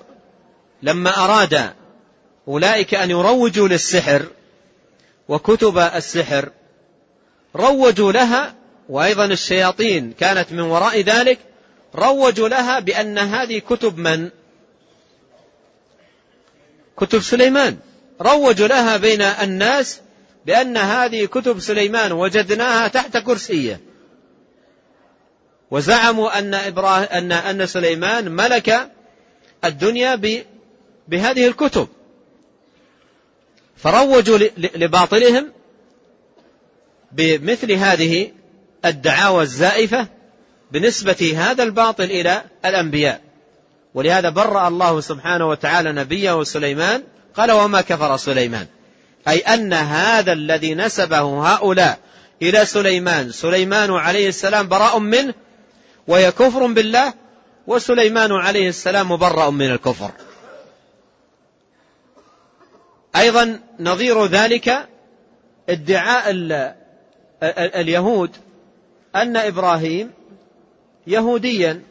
[0.82, 1.72] لما أراد
[2.48, 4.26] أولئك أن يروجوا للسحر
[5.28, 6.50] وكتب السحر
[7.56, 8.54] روجوا لها
[8.92, 11.38] وأيضا الشياطين كانت من وراء ذلك
[11.94, 14.30] روجوا لها بأن هذه كتب من؟
[16.96, 17.78] كتب سليمان.
[18.20, 20.00] روجوا لها بين الناس
[20.46, 23.80] بأن هذه كتب سليمان وجدناها تحت كرسيه.
[25.70, 28.90] وزعموا أن, إبراهيم أن, أن سليمان ملك
[29.64, 30.14] الدنيا
[31.08, 31.88] بهذه الكتب.
[33.76, 35.52] فروجوا لباطلهم
[37.12, 38.41] بمثل هذه
[38.84, 40.06] الدعاوى الزائفة
[40.72, 43.20] بنسبة هذا الباطل إلى الأنبياء.
[43.94, 47.02] ولهذا برأ الله سبحانه وتعالى نبيه سليمان
[47.34, 48.66] قال وما كفر سليمان؟
[49.28, 51.98] أي أن هذا الذي نسبه هؤلاء
[52.42, 55.34] إلى سليمان سليمان عليه السلام براء منه
[56.08, 57.14] وهي كفر بالله
[57.66, 60.10] وسليمان عليه السلام مبرأ من الكفر.
[63.16, 64.88] أيضا نظير ذلك
[65.68, 66.24] ادعاء
[67.80, 68.30] اليهود
[69.16, 70.10] أن إبراهيم
[71.06, 71.82] يهوديا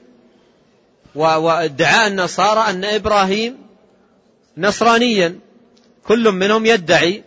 [1.15, 3.57] وادعاء النصارى أن إبراهيم
[4.57, 5.39] نصرانيا.
[6.07, 7.23] كل منهم يدعي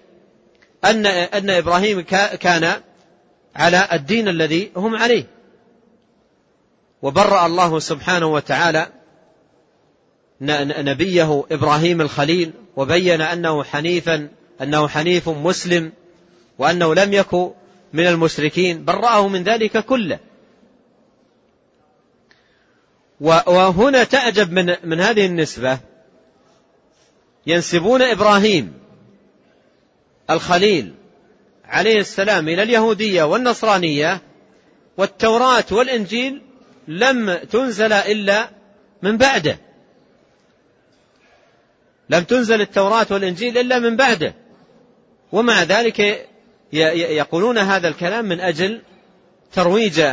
[0.84, 2.00] أن أن إبراهيم
[2.40, 2.80] كان
[3.56, 5.26] على الدين الذي هم عليه.
[7.02, 8.88] وبرأ الله سبحانه وتعالى
[10.40, 14.28] نبيه إبراهيم الخليل وبين أنه حنيفا
[14.62, 15.92] أنه حنيف مسلم
[16.58, 17.50] وأنه لم يكن
[17.94, 20.18] من المشركين برأه من ذلك كله.
[23.20, 25.78] وهنا تعجب من من هذه النسبة.
[27.46, 28.72] ينسبون إبراهيم
[30.30, 30.94] الخليل
[31.64, 34.20] عليه السلام إلى اليهودية والنصرانية
[34.96, 36.42] والتوراة والإنجيل
[36.88, 38.50] لم تنزل إلا
[39.02, 39.58] من بعده.
[42.10, 44.34] لم تنزل التوراة والإنجيل إلا من بعده.
[45.32, 46.28] ومع ذلك
[46.72, 48.82] يقولون هذا الكلام من أجل
[49.52, 50.04] ترويج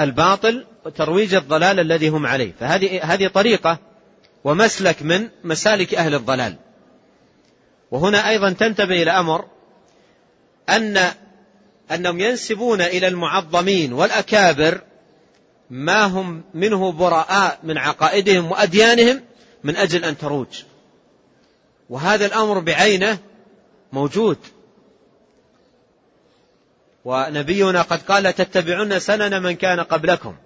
[0.00, 2.52] الباطل وترويج الضلال الذي هم عليه.
[2.60, 3.78] فهذه هذه طريقة
[4.44, 6.56] ومسلك من مسالك أهل الضلال.
[7.90, 9.44] وهنا أيضا تنتبه إلى أمر
[10.68, 11.10] أن
[11.92, 14.80] أنهم ينسبون إلى المعظمين والأكابر
[15.70, 19.20] ما هم منه براء من عقائدهم وأديانهم
[19.64, 20.62] من أجل أن تروج.
[21.90, 23.18] وهذا الأمر بعينه
[23.92, 24.38] موجود.
[27.04, 30.36] ونبينا قد قال تتبعون سنن من كان قبلكم.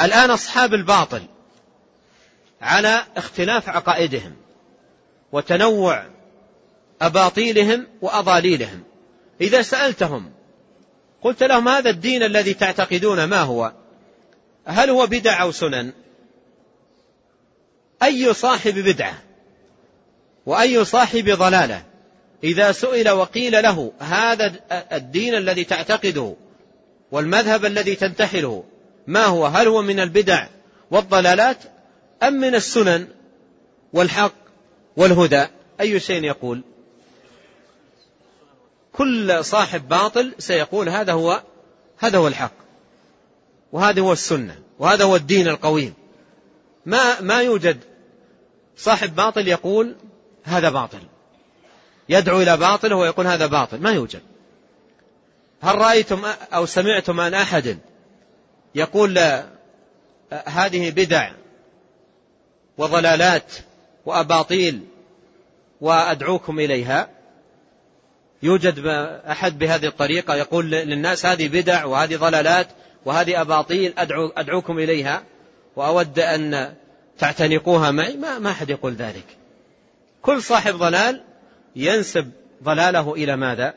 [0.00, 1.22] الآن أصحاب الباطل
[2.62, 4.36] على اختلاف عقائدهم
[5.32, 6.06] وتنوع
[7.02, 8.82] أباطيلهم وأضاليلهم.
[9.40, 10.32] إذا سألتهم
[11.22, 13.72] قلت لهم هذا الدين الذي تعتقدون ما هو؟
[14.64, 15.92] هل هو بدع أو سنن؟
[18.02, 19.22] أي صاحب بدعة
[20.46, 21.82] وأي صاحب ضلالة؟
[22.44, 24.52] إذا سئل وقيل له هذا
[24.92, 26.34] الدين الذي تعتقده
[27.12, 28.64] والمذهب الذي تنتحله
[29.06, 30.46] ما هو؟ هل هو من البدع
[30.90, 31.56] والضلالات
[32.22, 33.08] أم من السنن
[33.92, 34.32] والحق
[34.96, 35.46] والهدى؟
[35.80, 36.62] أي شيء يقول؟
[38.92, 41.42] كل صاحب باطل سيقول هذا هو
[41.98, 42.52] هذا هو الحق
[43.72, 45.94] وهذا هو السنة وهذا هو الدين القويم.
[46.86, 47.78] ما ما يوجد
[48.76, 49.96] صاحب باطل يقول
[50.44, 51.00] هذا باطل.
[52.08, 54.22] يدعو إلى باطله ويقول هذا باطل ما يوجد.
[55.62, 57.78] هل رأيتم أو سمعتم عن أحد
[58.74, 59.18] يقول
[60.46, 61.30] هذه بدع
[62.78, 63.52] وضلالات
[64.06, 64.80] وأباطيل
[65.80, 67.08] وأدعوكم إليها؟
[68.42, 68.86] يوجد
[69.30, 72.68] أحد بهذه الطريقة يقول للناس هذه بدع وهذه ضلالات
[73.04, 75.22] وهذه أباطيل أدعو أدعوكم إليها؟
[75.76, 76.74] وأود أن
[77.18, 79.24] تعتنقوها معي؟ ما, ما أحد يقول ذلك.
[80.22, 81.22] كل صاحب ضلال
[81.76, 82.30] ينسب
[82.62, 83.74] ضلاله إلى ماذا؟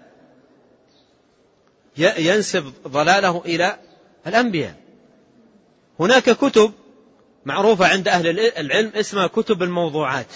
[1.98, 3.80] ينسب ضلاله إلى
[4.28, 4.76] الأنبياء.
[6.00, 6.74] هناك كتب
[7.46, 10.34] معروفة عند أهل العلم اسمها كتب الموضوعات.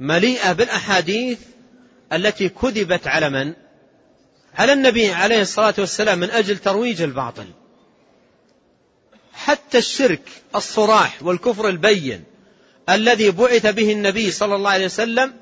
[0.00, 1.38] مليئة بالأحاديث
[2.12, 3.52] التي كذبت على من؟
[4.54, 7.46] على النبي عليه الصلاة والسلام من أجل ترويج الباطل.
[9.32, 10.22] حتى الشرك
[10.54, 12.24] الصراح والكفر البين
[12.88, 15.34] الذي بعث به النبي صلى الله عليه وسلم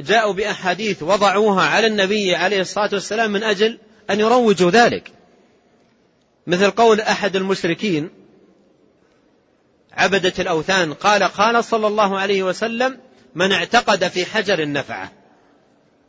[0.00, 3.78] جاءوا بأحاديث وضعوها على النبي عليه الصلاة والسلام من أجل
[4.10, 5.12] أن يروجوا ذلك.
[6.46, 8.10] مثل قول أحد المشركين
[9.92, 12.98] عبدة الأوثان قال قال صلى الله عليه وسلم
[13.34, 15.12] من اعتقد في حجر النفعة.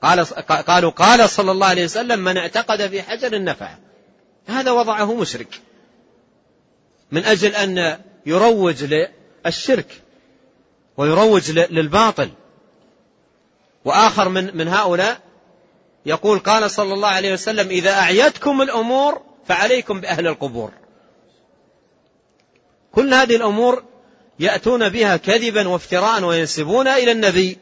[0.02, 3.80] قال قالوا قال صلى الله عليه وسلم من اعتقد في حجر النفعة.
[4.48, 5.62] هذا وضعه مشرك.
[7.12, 8.84] من أجل أن يروج
[9.46, 10.02] للشرك
[10.98, 12.30] ويروج للباطل.
[13.86, 15.20] وآخر من من هؤلاء
[16.06, 20.72] يقول قال صلى الله عليه وسلم إذا أعيتكم الأمور فعليكم بأهل القبور.
[22.92, 23.84] كل هذه الأمور
[24.40, 27.58] يأتون بها كذبا وافتراء وينسبون إلى النبي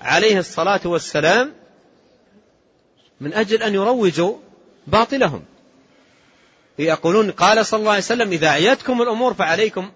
[0.00, 1.52] عليه الصلاة والسلام
[3.20, 4.36] من أجل أن يروجوا
[4.86, 5.44] باطلهم.
[6.78, 9.90] يقولون قال صلى الله عليه وسلم إذا أعيتكم الأمور فعليكم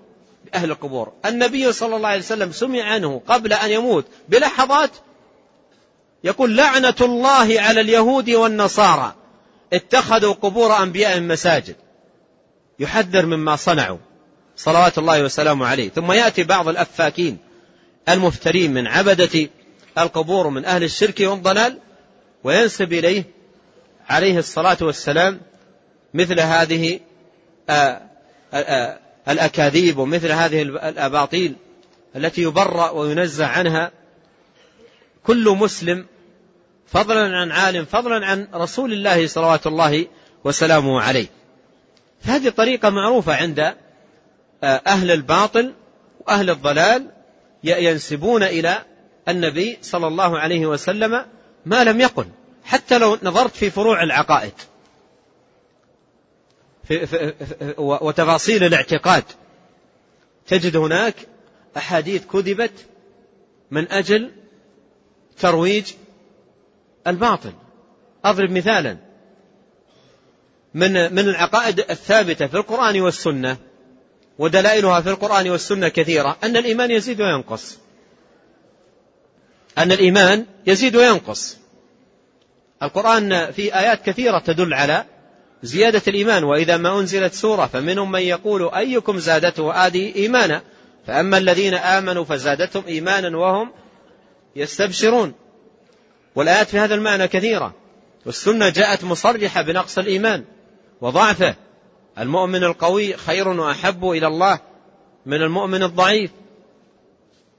[0.44, 1.12] بأهل القبور.
[1.26, 4.90] النبي صلى الله عليه وسلم سمع عنه قبل أن يموت بلحظات
[6.24, 9.14] يقول لعنة الله على اليهود والنصارى.
[9.72, 11.76] اتخذوا قبور أنبيائهم مساجد.
[12.78, 13.98] يحذر مما صنعوا.
[14.56, 15.88] صلوات الله وسلامه عليه.
[15.88, 17.38] ثم يأتي بعض الأفاكين
[18.08, 19.48] المفترين من عبدة
[19.98, 21.78] القبور من أهل الشرك والضلال
[22.44, 23.24] وينسب إليه
[24.08, 25.40] عليه الصلاة والسلام
[26.14, 27.00] مثل هذه
[27.70, 28.00] آه،
[28.52, 28.98] آه، آه،
[29.28, 31.54] الأكاذيب ومثل هذه الأباطيل
[32.16, 33.90] التي يبرأ وينزع عنها
[35.28, 36.06] كل مسلم
[36.86, 40.06] فضلا عن عالم فضلا عن رسول الله صلوات الله
[40.44, 41.26] وسلامه عليه.
[42.20, 43.74] فهذه طريقة معروفة عند آه،
[44.86, 45.74] أهل الباطل
[46.20, 47.10] وأهل الضلال
[47.64, 48.82] ينسبون إلى
[49.28, 51.24] النبي صلى الله عليه وسلم
[51.66, 52.26] ما لم يقل.
[52.64, 54.52] حتى لو نظرت في فروع العقائد
[56.84, 57.34] في في
[57.78, 59.24] وتفاصيل الاعتقاد
[60.46, 61.14] تجد هناك
[61.76, 62.72] أحاديث كذبت
[63.70, 64.37] من أجل
[65.40, 65.92] ترويج
[67.06, 67.52] الباطل.
[68.24, 68.96] أضرب مثالا.
[70.74, 73.56] من من العقائد الثابتة في القرآن والسنة
[74.38, 77.78] ودلائلها في القرآن والسنة كثيرة أن الإيمان يزيد وينقص.
[79.78, 81.56] أن الإيمان يزيد وينقص.
[82.82, 85.04] القرآن في آيات كثيرة تدل على
[85.62, 90.62] زيادة الإيمان وإذا ما أنزلت سورة فمنهم من يقول أيكم زادته هذه إيمانا؟
[91.06, 93.72] فأما الذين آمنوا فزادتهم إيمانا وهم
[94.58, 95.34] يستبشرون.
[96.34, 97.74] والآيات في هذا المعنى كثيرة.
[98.26, 100.44] والسنة جاءت مصرحة بنقص الإيمان
[101.00, 101.54] وضعفه.
[102.18, 104.58] المؤمن القوي خير وأحب إلى الله
[105.26, 106.30] من المؤمن الضعيف.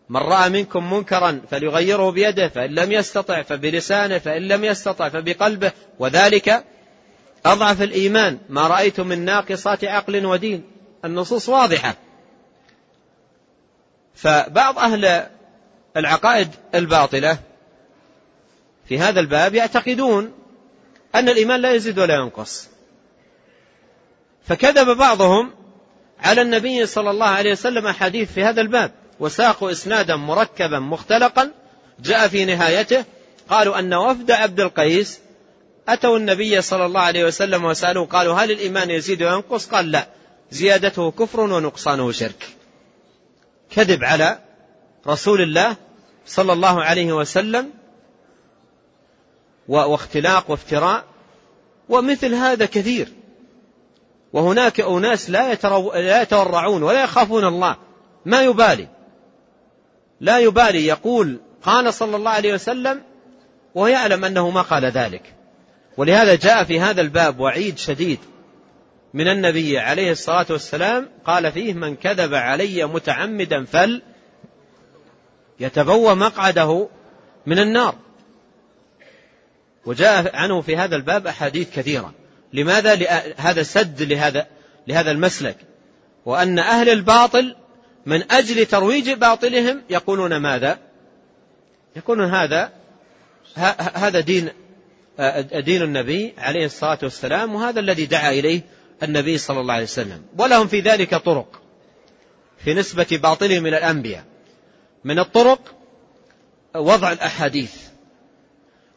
[0.09, 5.71] من رأى منكم منكرا فليغيره بيده فإن لم يستطع فبلسانه فإن لم يستطع فبقلبه.
[5.99, 6.63] وذلك
[7.45, 8.37] أضعف الإيمان.
[8.49, 10.63] ما رأيت من ناقصات عقل ودين.
[11.05, 11.95] النصوص واضحة.
[14.15, 15.29] فبعض أهل
[15.97, 17.39] العقائد الباطلة
[18.89, 20.31] في هذا الباب يعتقدون
[21.15, 22.67] أن الإيمان لا يزيد ولا ينقص.
[24.47, 25.51] فكذب بعضهم
[26.19, 31.51] على النبي صلى الله عليه وسلم أحاديث في هذا الباب وساقوا إسنادا مركبا مختلقا
[31.99, 33.05] جاء في نهايته
[33.49, 35.19] قالوا أن وفد عبد القيس
[35.87, 40.07] أتوا النبي صلى الله عليه وسلم وسألوه قالوا هل الإيمان يزيد وينقص؟ قال لا
[40.51, 42.47] زيادته كفر ونقصانه شرك
[43.71, 44.39] كذب على
[45.07, 45.75] رسول الله
[46.25, 47.69] صلى الله عليه وسلم
[49.67, 51.03] واختلاق وافتراء
[51.89, 53.09] ومثل هذا كثير.
[54.33, 55.51] وهناك أناس لا,
[56.21, 57.75] يتورعون ولا يخافون الله.
[58.25, 58.87] ما يبالي.
[60.21, 63.01] لا يبالي يقول قال صلى الله عليه وسلم
[63.75, 65.33] وهو يعلم أنه ما قال ذلك.
[65.97, 68.19] ولهذا جاء في هذا الباب وعيد شديد
[69.13, 74.01] من النبي عليه الصلاة والسلام قال فيه من كذب علي متعمدا فل
[75.60, 76.89] يتبوى مقعده
[77.45, 77.95] من النار.
[79.86, 82.14] وجاء عنه في هذا الباب أحاديث كثيرة.
[82.53, 82.93] لماذا؟
[83.38, 84.47] هذا سد لهذا
[84.88, 85.57] لهذا المسلك.
[86.26, 87.55] وأن أهل الباطل
[88.05, 90.80] من أجل ترويج باطلهم يقولون ماذا؟
[91.95, 92.72] يقولون هذا
[93.95, 94.49] هذا دين
[95.53, 98.62] دين النبي عليه الصلاة والسلام وهذا الذي دعا إليه
[99.03, 100.22] النبي صلى الله عليه وسلم.
[100.38, 101.62] ولهم في ذلك طرق
[102.57, 104.24] في نسبة باطلهم إلى الأنبياء.
[105.03, 105.59] من الطرق
[106.75, 107.75] وضع الأحاديث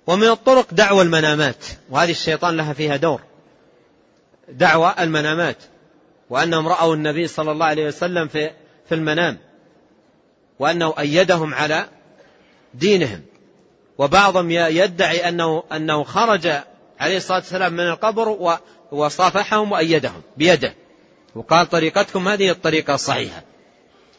[0.07, 3.21] ومن الطرق دعوى المنامات وهذه الشيطان لها فيها دور.
[4.49, 5.57] دعوى المنامات
[6.31, 8.51] وأنهم رأوا النبي صلى الله عليه وسلم في
[8.89, 9.39] في المنام
[10.59, 11.89] وأنه أيدهم على
[12.75, 13.23] دينهم.
[13.99, 16.47] وبعضهم يدعي أنه أنه خرج
[17.01, 18.57] عليه الصلاة والسلام من القبر
[18.93, 20.75] وصافحهم وأيدهم بيده.
[21.35, 23.43] وقال طريقتكم هذه الطريقة الصحيحة.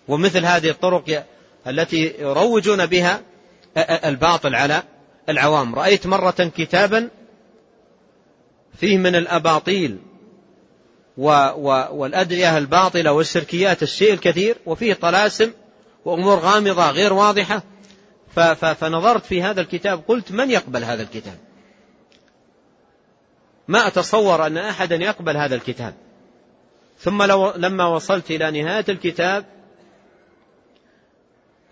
[0.08, 1.26] ومثل هذه الطرق
[1.68, 3.22] التي يروجون بها
[3.78, 4.84] الباطل على
[5.30, 5.76] العوام.
[5.76, 7.10] رأيت مرة كتابا
[8.78, 9.98] فيه من الأباطيل
[11.18, 15.52] والأدعية الباطلة والشركيات الشيء الكثير وفيه طلاسم
[16.06, 17.64] وأمور غامضة غير واضحة.
[18.56, 21.38] فنظرت في هذا الكتاب قلت من يقبل هذا الكتاب؟
[23.68, 25.94] ما أتصور أن أحدا يقبل هذا الكتاب.
[27.00, 29.46] ثم لو لما وصلت إلى نهاية الكتاب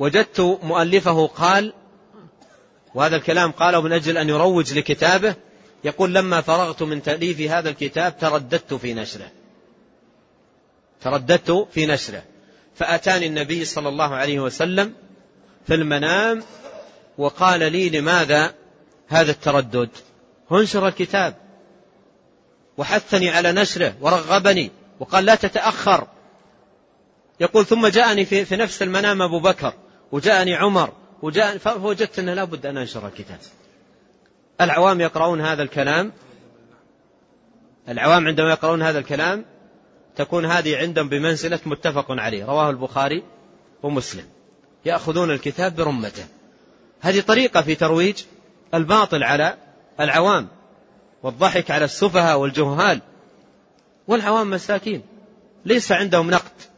[0.02, 1.74] وجدت مؤلفه قال
[2.96, 5.36] وهذا الكلام قاله من أجل أن يروج لكتابه
[5.84, 9.32] يقول لما فرغت من تأليف هذا الكتاب ترددت في نشره.
[11.02, 12.24] ترددت في نشره.
[12.76, 14.94] فأتاني النبي صلى الله عليه وسلم
[15.68, 16.44] في المنام
[17.18, 18.54] وقال لي لماذا
[19.08, 19.90] هذا التردد؟
[20.52, 21.36] انشر الكتاب.
[22.78, 26.08] وحثني على نشره ورغبني وقال لا تتأخر.
[27.40, 29.74] يقول ثم جاءني في, نفس المنام أبو بكر.
[30.12, 33.40] وجاءني عمر وجاء فوجدت أنه لا بد أن أنشر الكتاب.
[34.62, 36.12] العوام يقرؤون هذا الكلام.
[37.90, 39.46] العوام عندما يقرؤون هذا الكلام
[40.16, 42.46] تكون هذه عندهم بمنزلة متفق عليه.
[42.46, 43.24] رواه البخاري
[43.84, 44.26] ومسلم.
[44.86, 46.26] يأخذون الكتاب برمته.
[47.02, 48.24] هذه طريقة في ترويج
[48.74, 49.58] الباطل على
[50.00, 50.48] العوام
[51.24, 53.02] والضحك على السفهاء والجهال.
[54.08, 55.02] والعوام مساكين.
[55.66, 56.71] ليس عندهم نقد.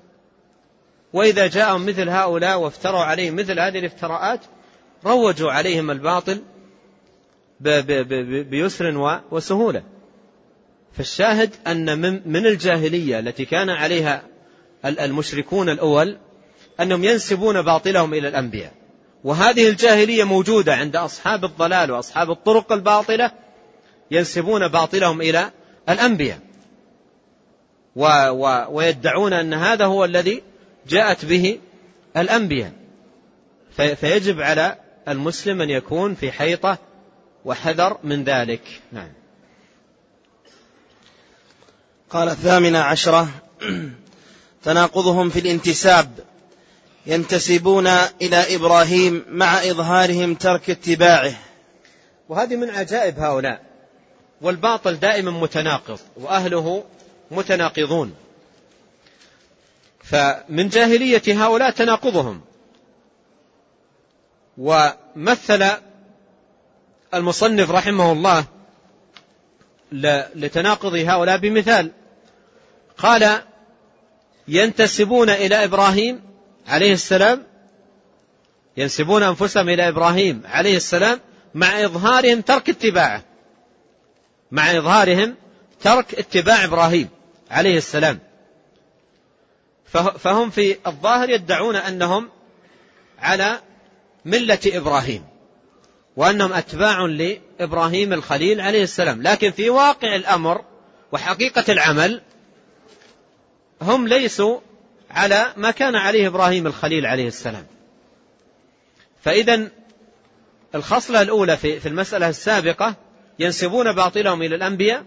[1.14, 4.40] وإذا جاءهم مثل هؤلاء وافتروا عليهم مثل هذه الافتراءات
[5.06, 6.42] روجوا عليهم الباطل
[8.50, 9.84] بيسر وسهولة.
[10.94, 14.24] فالشاهد أن من الجاهلية التي كان عليها
[14.86, 16.18] المشركون الأول
[16.80, 18.74] أنهم ينسبون باطلهم إلى الأنبياء.
[19.24, 23.32] وهذه الجاهلية موجودة عند أصحاب الضلال وأصحاب الطرق الباطلة
[24.12, 25.52] ينسبون باطلهم إلى
[25.90, 26.40] الأنبياء.
[27.96, 30.44] و و ويدعون أن هذا هو الذي
[30.88, 31.60] جاءت به
[32.18, 32.72] الأنبياء.
[33.96, 34.78] فيجب على
[35.08, 36.78] المسلم أن يكون في حيطة
[37.46, 38.62] وحذر من ذلك.
[38.92, 39.12] نعم.
[42.10, 43.30] قال الثامنة عشرة.
[44.64, 46.20] تناقضهم في الانتساب.
[47.06, 47.88] ينتسبون
[48.22, 51.34] إلى إبراهيم مع إظهارهم ترك اتباعه.
[52.30, 53.62] وهذه من عجائب هؤلاء.
[54.42, 56.84] والباطل دائما متناقض وأهله
[57.32, 58.16] متناقضون.
[60.04, 62.42] فمن جاهلية هؤلاء تناقضهم.
[64.58, 65.66] ومثل
[67.14, 68.46] المصنف رحمه الله
[70.36, 71.92] لتناقض هؤلاء بمثال.
[72.98, 73.42] قال
[74.48, 76.22] ينتسبون إلى إبراهيم
[76.68, 77.44] عليه السلام
[78.78, 81.20] ينسبون أنفسهم إلى إبراهيم عليه السلام
[81.54, 83.24] مع إظهارهم ترك اتباعه.
[84.52, 85.36] مع إظهارهم
[85.82, 87.10] ترك اتباع إبراهيم
[87.52, 88.20] عليه السلام.
[89.94, 92.30] فهم في الظاهر يدعون أنهم
[93.20, 93.60] على
[94.26, 95.26] ملة إبراهيم
[96.16, 99.22] وأنهم أتباع لإبراهيم الخليل عليه السلام.
[99.22, 100.62] لكن في واقع الأمر
[101.12, 102.22] وحقيقة العمل
[103.82, 104.60] هم ليسوا
[105.12, 107.66] على ما كان عليه إبراهيم الخليل عليه السلام.
[109.24, 109.70] فإذا
[110.76, 112.96] الخصلة الأولى في المسألة السابقة
[113.40, 115.06] ينسبون باطلهم إلى الأنبياء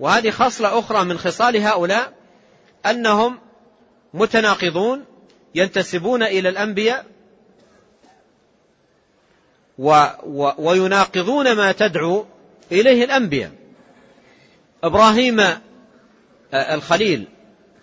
[0.00, 2.12] وهذه خصلة أخرى من خصال هؤلاء
[2.86, 3.38] أنهم
[4.14, 5.04] متناقضون
[5.54, 7.06] ينتسبون إلى الأنبياء
[9.78, 12.26] و و ويناقضون ما تدعو
[12.72, 13.52] إليه الأنبياء.
[14.84, 17.28] إبراهيم آه، الخليل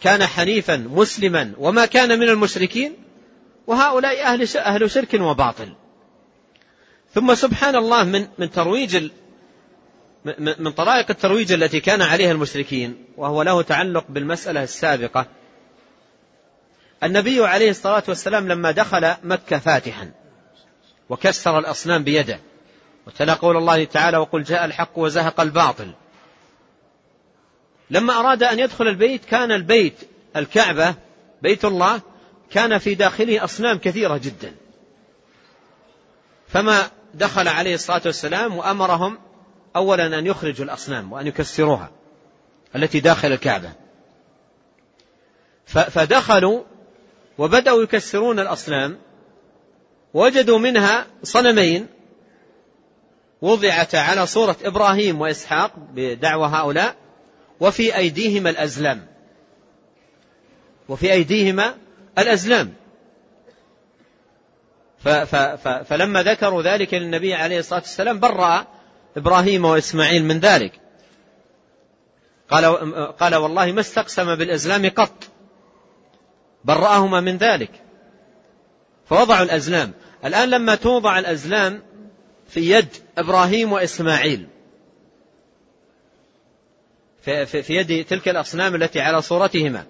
[0.02, 2.94] كان حنيفا مسلما وما كان من المشركين
[3.68, 5.74] وهؤلاء أهل أهل شرك وباطل.
[7.14, 9.10] ثم سبحان الله من من ترويج
[10.40, 15.39] من طرائق الترويج التي كان عليها المشركين وهو له تعلق بالمسألة السابقة.
[17.04, 20.12] النبي عليه الصلاة والسلام لما دخل مكة فاتحا
[21.10, 22.40] وكسر الأصنام بيده.
[23.08, 25.92] وتلا قول الله تعالى وقل جاء الحق وزهق الباطل.
[27.92, 29.94] لما أراد أن يدخل البيت كان البيت
[30.36, 30.96] الكعبة
[31.42, 32.02] بيت الله
[32.52, 34.56] كان في داخله أصنام كثيرة جدا.
[36.48, 39.18] فما دخل عليه الصلاة والسلام وأمرهم
[39.76, 41.92] أولا أن يخرجوا الأصنام وأن يكسروها
[42.76, 43.74] التي داخل الكعبة.
[45.66, 46.64] فدخلوا
[47.40, 48.98] وبدأوا يكسرون الأصنام.
[50.14, 51.88] وجدوا منها صنمين.
[53.42, 56.96] وضعتا على صورة إبراهيم وإسحاق بدعوى هؤلاء.
[57.60, 59.08] وفي أيديهما الأزلام.
[60.90, 61.76] وفي أيديهما
[62.18, 62.74] الأزلام.
[65.86, 68.68] فلما ذكروا ذلك للنبي عليه الصلاة والسلام برأ
[69.18, 70.72] إبراهيم وإسماعيل من ذلك.
[72.50, 72.66] قال,
[73.18, 75.39] قال والله ما استقسم بالأزلام قط.
[76.66, 77.72] برأهما من ذلك.
[79.06, 79.94] فوضعوا الأزلام.
[80.26, 81.82] الآن لما توضع الأزلام
[82.48, 82.88] في يد
[83.18, 84.48] إبراهيم وإسماعيل
[87.22, 89.86] في يد تلك الأصنام التي على صورتهما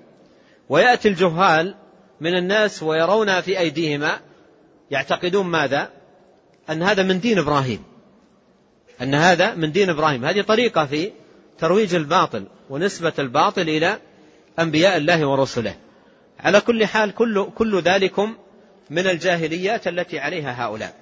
[0.70, 1.76] ويأتي الجهال
[2.22, 4.20] من الناس ويرونها في أيديهما
[4.92, 5.90] يعتقدون ماذا؟
[6.70, 7.84] أن هذا من دين إبراهيم.
[9.02, 10.26] أن هذا من دين إبراهيم.
[10.26, 11.12] هذه طريقة في
[11.60, 14.00] ترويج الباطل ونسبة الباطل إلى
[14.60, 15.76] أنبياء الله ورسله.
[16.40, 18.38] على كل حال كل, كل ذلكم
[18.90, 20.94] من الجاهليات التي عليها هؤلاء.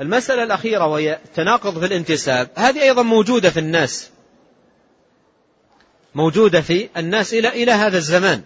[0.00, 4.10] المسألة الأخيرة وهي التناقض في الانتساب هذه أيضا موجودة في الناس.
[6.14, 8.42] موجودة في الناس إلى إلى هذا الزمان.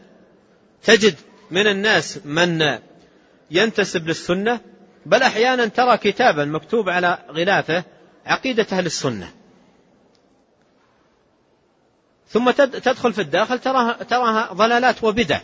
[0.85, 1.15] تجد
[1.51, 2.79] من الناس من
[3.51, 4.61] ينتسب للسنة
[5.07, 7.85] بل أحيانا ترى كتابا مكتوب على غلافه
[8.27, 9.33] عقيدة أهل السنة.
[12.33, 15.41] ثم تدخل في الداخل تراها, تراها ضلالات وبدع.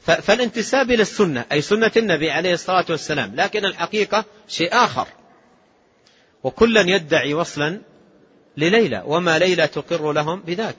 [0.00, 3.34] فالانتساب إلى السنة أي سنة النبي عليه الصلاة والسلام.
[3.34, 5.06] لكن الحقيقة شيء آخر.
[6.44, 7.80] وكلا يدعي وصلا
[8.56, 10.76] لليلى وما ليلى تقر لهم بذاك.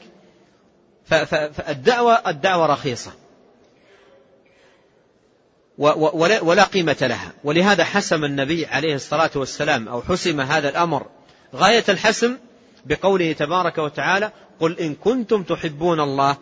[1.05, 3.11] فالدعوة الدعوة رخيصة.
[5.77, 7.31] ولا قيمة لها.
[7.43, 11.05] ولهذا حسم النبي عليه الصلاة والسلام أو حسم هذا الأمر
[11.55, 12.37] غاية الحسم
[12.87, 16.37] بقوله تبارك وتعالى قل إن كنتم تحبون الله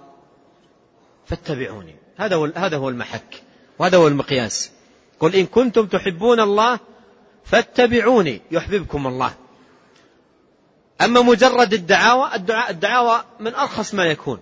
[1.26, 1.96] فاتبعوني.
[2.18, 3.44] هذا هو هذا هو المحك
[3.80, 4.72] وهذا هو المقياس.
[5.20, 6.80] قل إن كنتم تحبون الله
[7.46, 9.34] فاتبعوني يحببكم الله.
[11.02, 12.36] أما مجرد الدعاوى
[12.70, 14.40] الدعاوى من أرخص ما يكون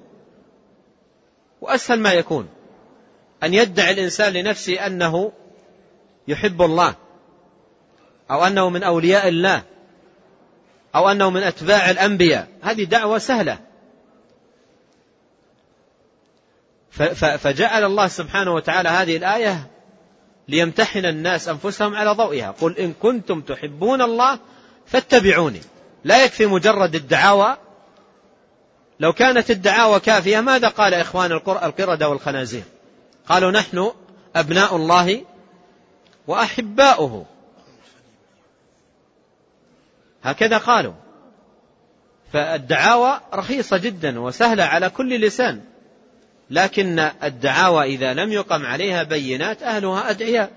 [1.61, 2.49] وأسهل ما يكون.
[3.43, 5.31] أن يدعي الإنسان لنفسه أنه
[6.27, 6.95] يحب الله
[8.31, 9.63] أو أنه من أولياء الله.
[10.95, 12.47] أو أنه من أتباع الأنبياء.
[12.61, 13.59] هذه دعوة سهلة.
[17.37, 19.67] فجعل الله سبحانه وتعالى هذه الآية
[20.47, 22.51] ليمتحن الناس أنفسهم على ضوئها.
[22.51, 24.39] قل إن كنتم تحبون الله
[24.85, 25.61] فاتبعوني.
[26.03, 27.57] لا يكفي مجرد الدعاوى.
[28.99, 32.63] لو كانت الدعاوى كافية ماذا قال إخوان القردة والخنازير؟
[33.27, 33.91] قالوا نحن
[34.35, 35.21] أبناء الله
[36.27, 37.25] وأحباؤه.
[40.23, 40.93] هكذا قالوا.
[42.33, 45.61] فالدعاوى رخيصة جدا وسهلة على كل لسان.
[46.49, 50.51] لكن الدعاوى إذا لم يقم عليها بينات أهلها أدعياء.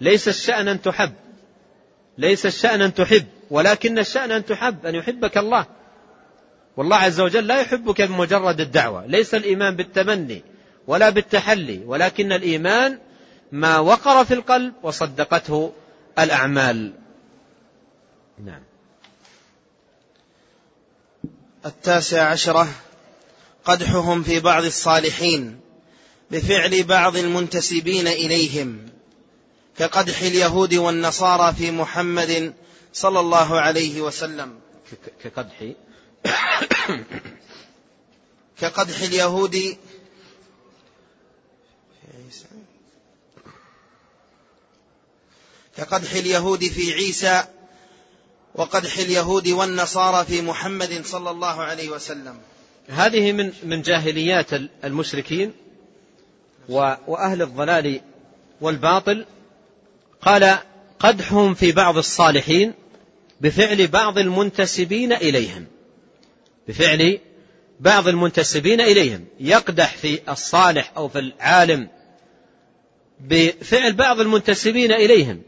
[0.00, 1.12] ليس الشأن أن تحب.
[2.18, 3.26] ليس الشأن أن تحب.
[3.50, 5.66] ولكن الشأن أن تحب أن يحبك الله.
[6.76, 9.06] والله عز وجل لا يحبك بمجرد الدعوة.
[9.06, 10.42] ليس الإيمان بالتمني
[10.86, 11.80] ولا بالتحلي.
[11.84, 12.98] ولكن الإيمان
[13.52, 15.72] ما وقر في القلب وصدقته
[16.18, 16.92] الأعمال.
[18.44, 18.62] نعم.
[21.66, 22.68] التاسع عشرة
[23.64, 25.60] قدحهم في بعض الصالحين
[26.30, 28.88] بفعل بعض المنتسبين إليهم
[29.78, 32.54] كقدح اليهود والنصارى في محمد
[32.92, 34.60] صلى الله عليه وسلم.
[35.24, 35.72] كقدح.
[38.60, 39.76] كقدح اليهود
[45.76, 47.44] كقدح اليهود في عيسى
[48.56, 52.38] وقدح اليهود والنصارى في محمد صلى الله عليه وسلم.
[52.88, 54.50] هذه من من جاهليات
[54.84, 55.52] المشركين
[56.68, 58.00] وأهل الضلال
[58.60, 59.26] والباطل.
[60.20, 60.58] قال
[60.98, 62.72] قدحهم في بعض الصالحين
[63.40, 65.66] بفعل بعض المنتسبين إليهم.
[66.68, 67.18] بفعل
[67.80, 69.24] بعض المنتسبين إليهم.
[69.40, 71.88] يقدح في الصالح أو في العالم
[73.20, 75.42] بفعل بعض المنتسبين إليهم.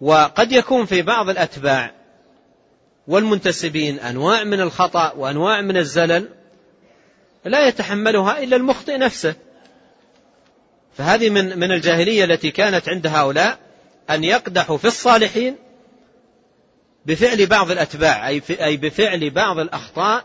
[0.00, 1.92] وقد يكون في بعض الأتباع
[3.06, 6.28] والمنتسبين أنواع من الخطأ وأنواع من الزلل
[7.44, 9.34] لا يتحملها إلا المخطئ نفسه.
[10.96, 13.58] فهذه من من الجاهلية التي كانت عند هؤلاء
[14.10, 15.56] أن يقدحوا في الصالحين
[17.06, 20.24] بفعل بعض الأتباع أي أي بفعل بعض الأخطاء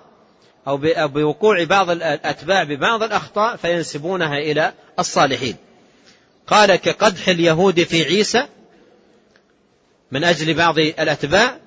[0.68, 5.56] أو بوقوع بعض الأتباع ببعض الأخطاء فينسبونها إلى الصالحين.
[6.48, 8.48] قال كقدح اليهود في عيسى
[10.12, 11.58] من أجل بعض الأتباع.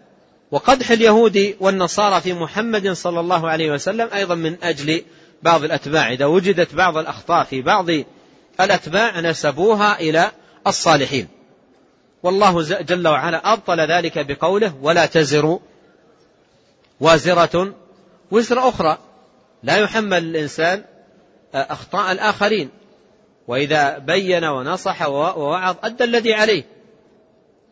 [0.50, 5.04] وقدح اليهود والنصارى في محمد صلى الله عليه وسلم أيضا من أجل
[5.42, 6.12] بعض الأتباع.
[6.12, 7.86] إذا وجدت بعض الأخطاء في بعض
[8.60, 10.30] الأتباع نسبوها إلى
[10.66, 11.28] الصالحين.
[12.22, 15.58] والله جل وعلا أبطل ذلك بقوله ولا تزر
[17.00, 17.74] وازرة
[18.30, 18.98] وزر أخرى.
[19.62, 20.84] لا يحمل الإنسان
[21.54, 22.70] أخطاء الآخرين.
[23.48, 26.73] وإذا بين ونصح ووعظ أدى الذي عليه.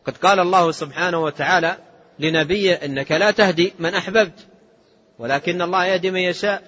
[0.05, 1.77] قد قال الله سبحانه وتعالى
[2.19, 4.47] لنبيه إنك لا تهدي من أحببت
[5.19, 6.63] ولكن الله يهدي من يشاء.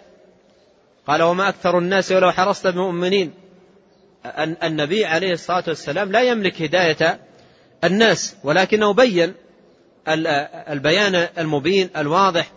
[1.08, 3.34] قال وما أكثر الناس ولو حرصت بمؤمنين.
[4.64, 7.20] النبي عليه الصلاة والسلام لا يملك هداية
[7.84, 9.34] الناس ولكنه بين
[10.70, 12.52] البيان المبين الواضح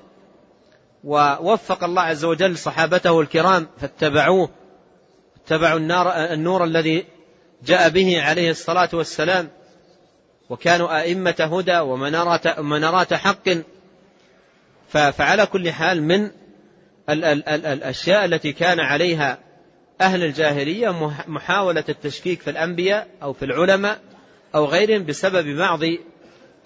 [1.04, 4.50] ووفق الله عز وجل صحابته الكرام فاتبعوه
[5.36, 7.04] اتبعوا النار النور الذي
[7.64, 9.48] جاء به عليه الصلاة والسلام.
[10.50, 13.48] وكانوا أئمة هدى ومنارات منارات حق.
[14.88, 16.30] فعلى كل حال من
[17.08, 19.38] الأشياء التي كان عليها
[20.00, 23.98] أهل الجاهلية محاولة التشكيك في الأنبياء أو في العلماء
[24.54, 25.80] أو غيرهم بسبب بعض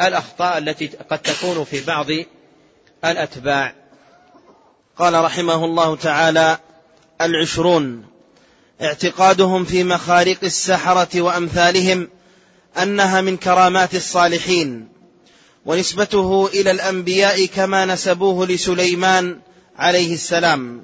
[0.00, 2.06] الأخطاء التي قد تكون في بعض
[3.04, 3.74] الأتباع.
[4.96, 6.58] قال رحمه الله تعالى
[7.20, 8.06] العشرون
[8.82, 12.08] اعتقادهم في مخارق السحرة وأمثالهم
[12.78, 14.88] أنها من كرامات الصالحين
[15.66, 19.38] ونسبته إلى الأنبياء كما نسبوه لسليمان
[19.78, 20.82] عليه السلام.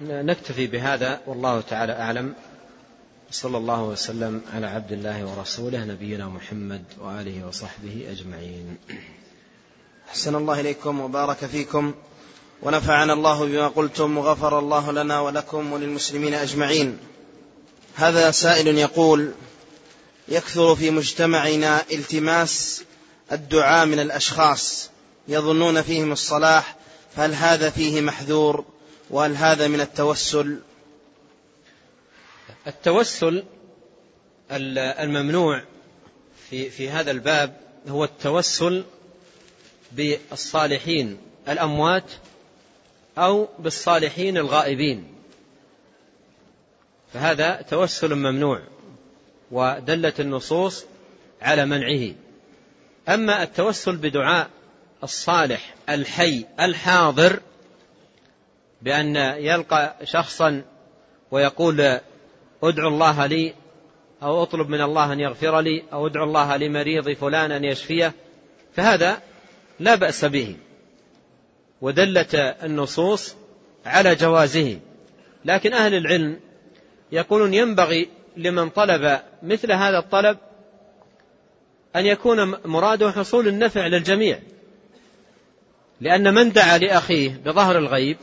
[0.00, 2.34] نكتفي بهذا والله تعالى أعلم.
[3.30, 8.76] صلى الله وسلم على عبد الله ورسوله نبينا محمد وآله وصحبه أجمعين.
[10.08, 11.94] أحسن الله إليكم وبارك فيكم
[12.62, 16.98] ونفعنا الله بما قلتم وغفر الله لنا ولكم وللمسلمين أجمعين.
[17.94, 19.32] هذا سائل يقول
[20.28, 22.82] يكثر في مجتمعنا التماس
[23.32, 24.90] الدعاء من الأشخاص
[25.28, 26.76] يظنون فيهم الصلاح
[27.16, 28.64] فهل هذا فيه محذور؟
[29.10, 30.58] وهل هذا من التوسل؟
[32.66, 33.44] التوسل
[34.50, 35.62] الممنوع
[36.50, 38.84] في في هذا الباب هو التوسل
[39.92, 41.18] بالصالحين
[41.48, 42.12] الأموات
[43.18, 45.14] أو بالصالحين الغائبين.
[47.14, 48.62] فهذا توسل ممنوع.
[49.50, 50.84] ودلت النصوص
[51.42, 52.14] على منعه.
[53.08, 54.50] أما التوسل بدعاء
[55.02, 57.40] الصالح الحي الحاضر
[58.82, 60.62] بأن يلقى شخصا
[61.30, 62.00] ويقول
[62.62, 63.54] أدعو الله لي
[64.22, 68.12] أو أطلب من الله أن يغفر لي أو أدعو الله لمريض فلان أن يشفيه
[68.74, 69.18] فهذا
[69.80, 70.56] لا بأس به.
[71.80, 73.34] ودلت النصوص
[73.86, 74.78] على جوازه.
[75.44, 76.40] لكن أهل العلم
[77.12, 78.08] يقولون ينبغي
[78.38, 80.38] لمن طلب مثل هذا الطلب
[81.96, 84.38] أن يكون مراده حصول النفع للجميع.
[86.00, 88.16] لأن من دعا لأخيه بظهر الغيب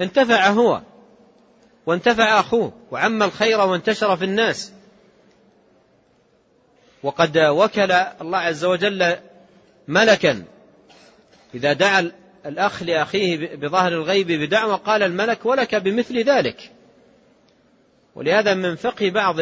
[0.00, 0.82] انتفع هو
[1.86, 4.72] وانتفع أخوه وعم الخير وانتشر في الناس.
[7.02, 9.16] وقد وكل الله عز وجل
[9.88, 10.44] ملكا.
[11.54, 12.12] إذا دعا
[12.46, 16.72] الأخ لأخيه بظهر الغيب بدعوة قال الملك ولك بمثل ذلك.
[18.16, 19.36] ولهذا من فقه بعض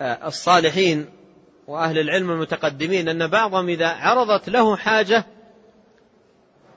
[0.00, 1.06] الصالحين
[1.66, 5.24] وأهل العلم المتقدمين أن بعضهم إذا عرضت له حاجة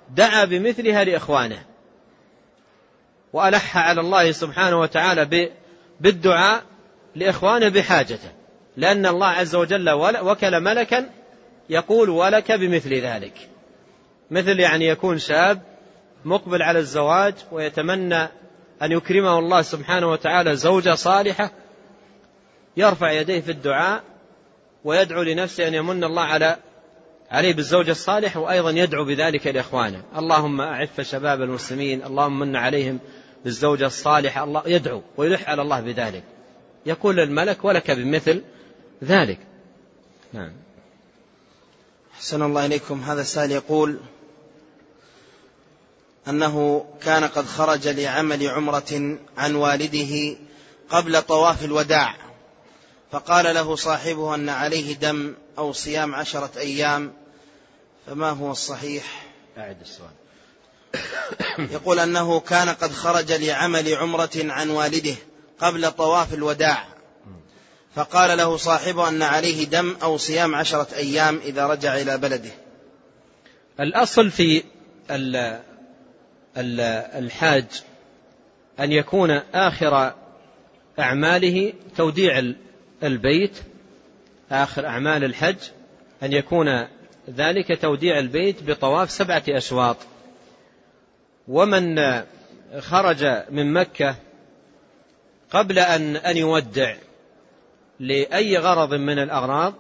[0.10, 1.66] دعا بمثلها لإخوانه
[3.34, 5.50] وألح على الله سبحانه وتعالى
[6.00, 6.64] بالدعاء
[7.16, 8.32] لإخوانه بحاجته
[8.78, 9.90] لأن الله عز وجل
[10.22, 11.10] وكل ملكا
[11.70, 13.50] يقول ولك بمثل ذلك.
[14.32, 15.62] مثل يعني يكون شاب
[16.26, 18.28] مقبل على الزواج ويتمنى
[18.82, 21.52] أن يكرمه الله سبحانه وتعالى زوجة صالحة
[22.78, 24.04] يرفع يديه في الدعاء
[24.84, 26.58] ويدعو لنفسه أن يمن الله على
[27.32, 30.04] عليه بالزوج الصالح وأيضا يدعو بذلك لإخوانه.
[30.18, 33.00] اللهم أعف شباب المسلمين اللهم من عليهم
[33.44, 36.24] بالزوجة الصالحة الله يدعو ويلح على الله بذلك.
[36.86, 38.42] يقول الملك ولك بمثل
[39.04, 39.40] ذلك.
[40.34, 40.52] نعم.
[42.18, 43.02] حسن الله إليكم.
[43.02, 44.00] هذا السائل يقول
[46.28, 50.38] أنه كان قد خرج لعمل عمرة عن والده
[50.90, 52.16] قبل طواف الوداع
[53.12, 57.14] فقال له صاحبه أن عليه دم أو صيام عشرة أيام
[58.08, 59.26] فما هو الصحيح؟
[59.58, 60.12] أعد السؤال
[61.76, 65.16] يقول أنه كان قد خرج لعمل عمرة عن والده
[65.60, 66.88] قبل طواف الوداع
[67.96, 72.52] فقال له صاحبه أن عليه دم أو صيام عشرة أيام إذا رجع إلى بلده.
[73.80, 74.64] الأصل في
[76.60, 77.66] الحاج
[78.80, 80.14] أن يكون آخر
[81.00, 82.54] أعماله توديع
[83.04, 83.58] البيت
[84.52, 85.58] آخر أعمال الحج
[86.24, 86.88] أن يكون
[87.30, 89.98] ذلك توديع البيت بطواف سبعة أشواط.
[91.48, 92.00] ومن
[92.80, 94.16] خرج من مكة
[95.52, 96.96] قبل أن أن يودع
[98.00, 99.74] لأي غرض من الأغراض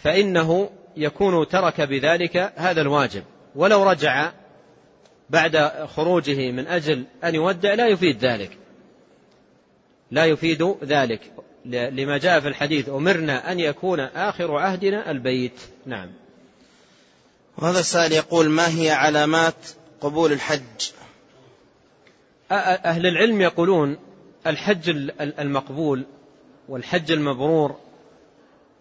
[0.00, 3.22] فإنه يكون ترك بذلك هذا الواجب.
[3.54, 4.32] ولو رجع
[5.30, 8.58] بعد خروجه من أجل أن يودع لا يفيد ذلك.
[10.10, 11.32] لا يفيد ذلك.
[11.64, 15.60] لما جاء في الحديث أمرنا أن يكون آخر عهدنا البيت.
[15.86, 16.10] نعم.
[17.58, 19.54] وهذا السائل يقول ما هي علامات
[20.00, 20.90] قبول الحج؟
[22.50, 23.98] أهل العلم يقولون
[24.46, 26.04] الحج المقبول
[26.68, 27.76] والحج المبرور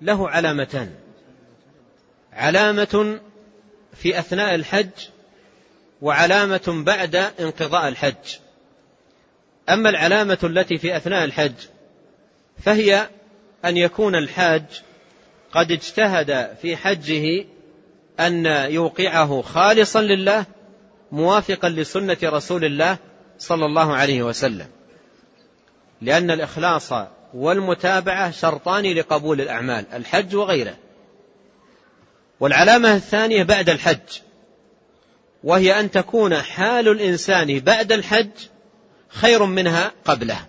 [0.02, 0.96] له علامتان.
[2.34, 3.20] علامة
[3.94, 4.90] في أثناء الحج
[6.02, 8.38] وعلامة بعد انقضاء الحج.
[9.70, 11.54] أما العلامة التي في أثناء الحج
[12.64, 13.10] فهي
[13.66, 14.64] أن يكون الحاج
[15.52, 17.46] قد اجتهد في حجه
[18.20, 20.46] أن يوقعه خالصا لله
[21.12, 22.98] موافقا لسنة رسول الله
[23.40, 24.68] صلى الله عليه وسلم.
[26.02, 26.94] لأن الإخلاص
[27.34, 30.78] والمتابعة شرطان لقبول الأعمال الحج وغيره.
[32.40, 34.27] والعلامة الثانية بعد الحج
[35.48, 38.30] وهي أن تكون حال الإنسان بعد الحج
[39.10, 40.46] خير منها قبله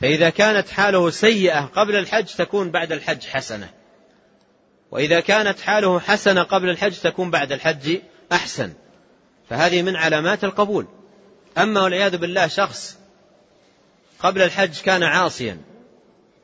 [0.00, 3.70] فإذا كانت حاله سيئة قبل الحج تكون بعد الحج حسنة.
[4.90, 7.98] وإذا كانت حاله حسنة قبل الحج تكون بعد الحج
[8.32, 8.72] أحسن.
[9.50, 10.86] فهذه من علامات القبول.
[11.58, 12.98] أما والعياذ بالله شخص
[14.18, 15.58] قبل الحج كان عاصيا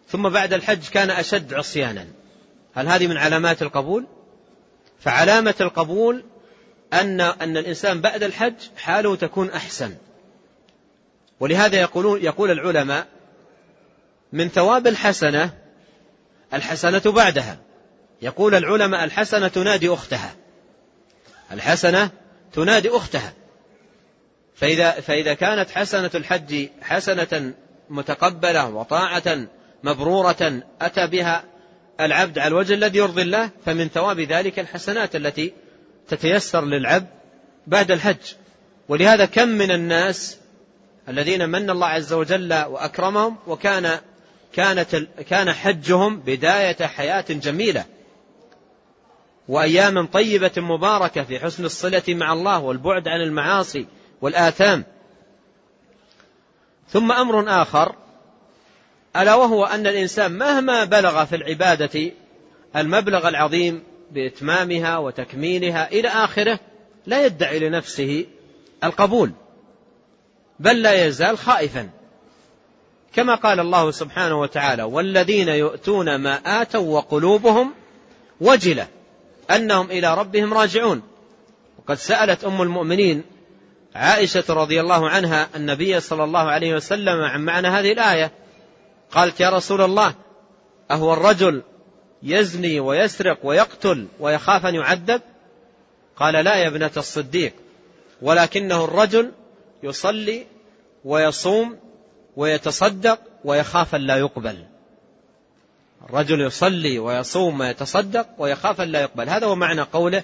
[0.08, 2.06] ثم بعد الحج كان أشد عصيانا.
[2.74, 4.06] هل هذه من علامات القبول؟
[5.00, 6.24] فعلامة القبول
[6.92, 9.94] أن أن الإنسان بعد الحج حاله تكون أحسن.
[11.40, 13.06] ولهذا يقولون يقول العلماء
[14.32, 15.50] من ثواب الحسنة
[16.54, 17.58] الحسنة بعدها.
[18.22, 20.34] يقول العلماء الحسنة تنادي أختها.
[21.52, 22.10] الحسنة
[22.52, 23.32] تنادي أختها.
[24.54, 27.54] فإذا, فإذا كانت حسنة الحج حسنة
[27.90, 29.46] متقبلة وطاعة
[29.82, 31.44] مبرورة أتى بها
[32.00, 35.52] العبد على الوجه الذي يرضي الله فمن ثواب ذلك الحسنات التي
[36.08, 37.06] تتيسر للعبد
[37.66, 38.34] بعد الحج.
[38.88, 40.38] ولهذا كم من الناس
[41.08, 43.98] الذين من الله عز وجل وأكرمهم وكان
[44.52, 44.96] كانت
[45.28, 47.84] كان حجهم بداية حياة جميلة
[49.48, 53.86] وأيام طيبة مباركة في حسن الصلة مع الله والبعد عن المعاصي
[54.20, 54.84] والآثام.
[56.88, 57.94] ثم أمر آخر
[59.16, 62.12] ألا وهو أن الإنسان مهما بلغ في العبادة
[62.76, 66.58] المبلغ العظيم بإتمامها وتكميلها إلى آخره
[67.06, 68.26] لا يدعي لنفسه
[68.84, 69.32] القبول
[70.60, 71.90] بل لا يزال خائفا.
[73.12, 77.74] كما قال الله سبحانه وتعالى والذين يؤتون ما آتوا وقلوبهم
[78.40, 78.88] وجلة
[79.50, 81.02] أنهم إلى ربهم راجعون.
[81.78, 83.22] وقد سألت أم المؤمنين
[83.94, 88.32] عائشة رضي الله عنها النبي صلى الله عليه وسلم عن معنى هذه الآية
[89.10, 90.14] قالت يا رسول الله
[90.90, 91.62] أهو الرجل
[92.22, 95.20] يزني ويسرق ويقتل ويخاف أن يعذب؟
[96.16, 97.52] قال لا يا ابنة الصديق
[98.22, 99.32] ولكنه الرجل
[99.82, 100.46] يصلي
[101.04, 101.78] ويصوم
[102.36, 104.64] ويتصدق ويخاف أن لا يقبل.
[106.04, 109.28] الرجل يصلي ويصوم ويتصدق ويخاف أن لا يقبل.
[109.28, 110.22] هذا هو معنى قوله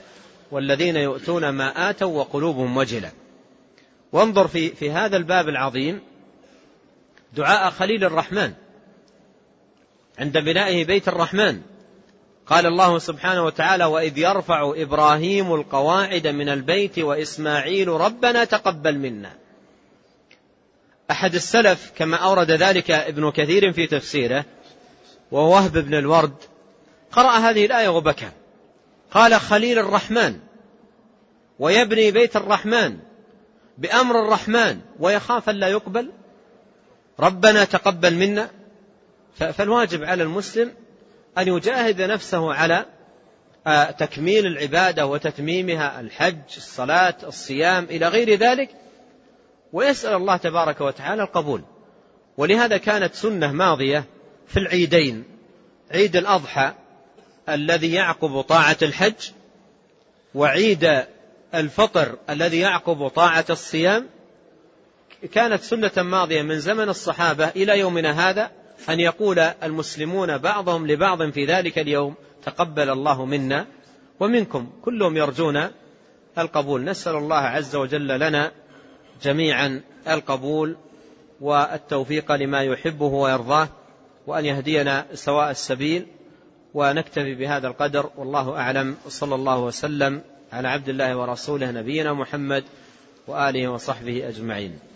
[0.50, 3.10] والذين يؤتون ما آتوا وقلوبهم وجلة.
[4.12, 6.00] وانظر في, في هذا الباب العظيم
[7.32, 8.52] دعاء خليل الرحمن
[10.18, 11.62] عند بنائه بيت الرحمن.
[12.52, 19.32] قال الله سبحانه وتعالى وإذ يرفع إبراهيم القواعد من البيت وإسماعيل ربنا تقبل منا.
[21.10, 24.44] أحد السلف كما أورد ذلك ابن كثير في تفسيره
[25.30, 26.34] وهو وهب بن الورد
[27.12, 28.28] قرأ هذه الآية وبكى.
[29.10, 30.38] قال خليل الرحمن
[31.58, 32.98] ويبني بيت الرحمن
[33.78, 36.10] بأمر الرحمن ويخاف أن لا يقبل
[37.20, 38.50] ربنا تقبل منا.
[39.34, 40.81] فالواجب على المسلم
[41.38, 42.86] أن يجاهد نفسه على
[43.66, 48.70] آه، تكميل العبادة وتتميمها الحج الصلاة الصيام إلى غير ذلك
[49.72, 51.62] ويسأل الله تبارك وتعالى القبول.
[52.36, 54.04] ولهذا كانت سنة ماضية
[54.46, 55.24] في العيدين
[55.90, 56.72] عيد الأضحى
[57.48, 59.30] الذي يعقب طاعة الحج
[60.34, 61.04] وعيد
[61.54, 64.08] الفطر الذي يعقب طاعة الصيام.
[65.32, 68.50] كانت سنة ماضية من زمن الصحابة إلى يومنا هذا
[68.88, 72.14] أن يقول المسلمون بعضهم لبعض في ذلك اليوم
[72.44, 73.66] تقبل الله منا
[74.20, 74.70] ومنكم.
[74.82, 75.66] كلهم يرجون
[76.38, 76.84] القبول.
[76.84, 78.52] نسأل الله عز وجل لنا
[79.22, 80.76] جميعا القبول
[81.40, 83.68] والتوفيق لما يحبه ويرضاه
[84.26, 86.06] وأن يهدينا سواء السبيل
[86.74, 88.10] ونكتفي بهذا القدر.
[88.16, 88.96] والله أعلم.
[89.08, 90.22] صلى الله وسلم
[90.52, 92.64] على عبد الله ورسوله نبينا محمد
[93.26, 94.91] وآله وصحبه أجمعين.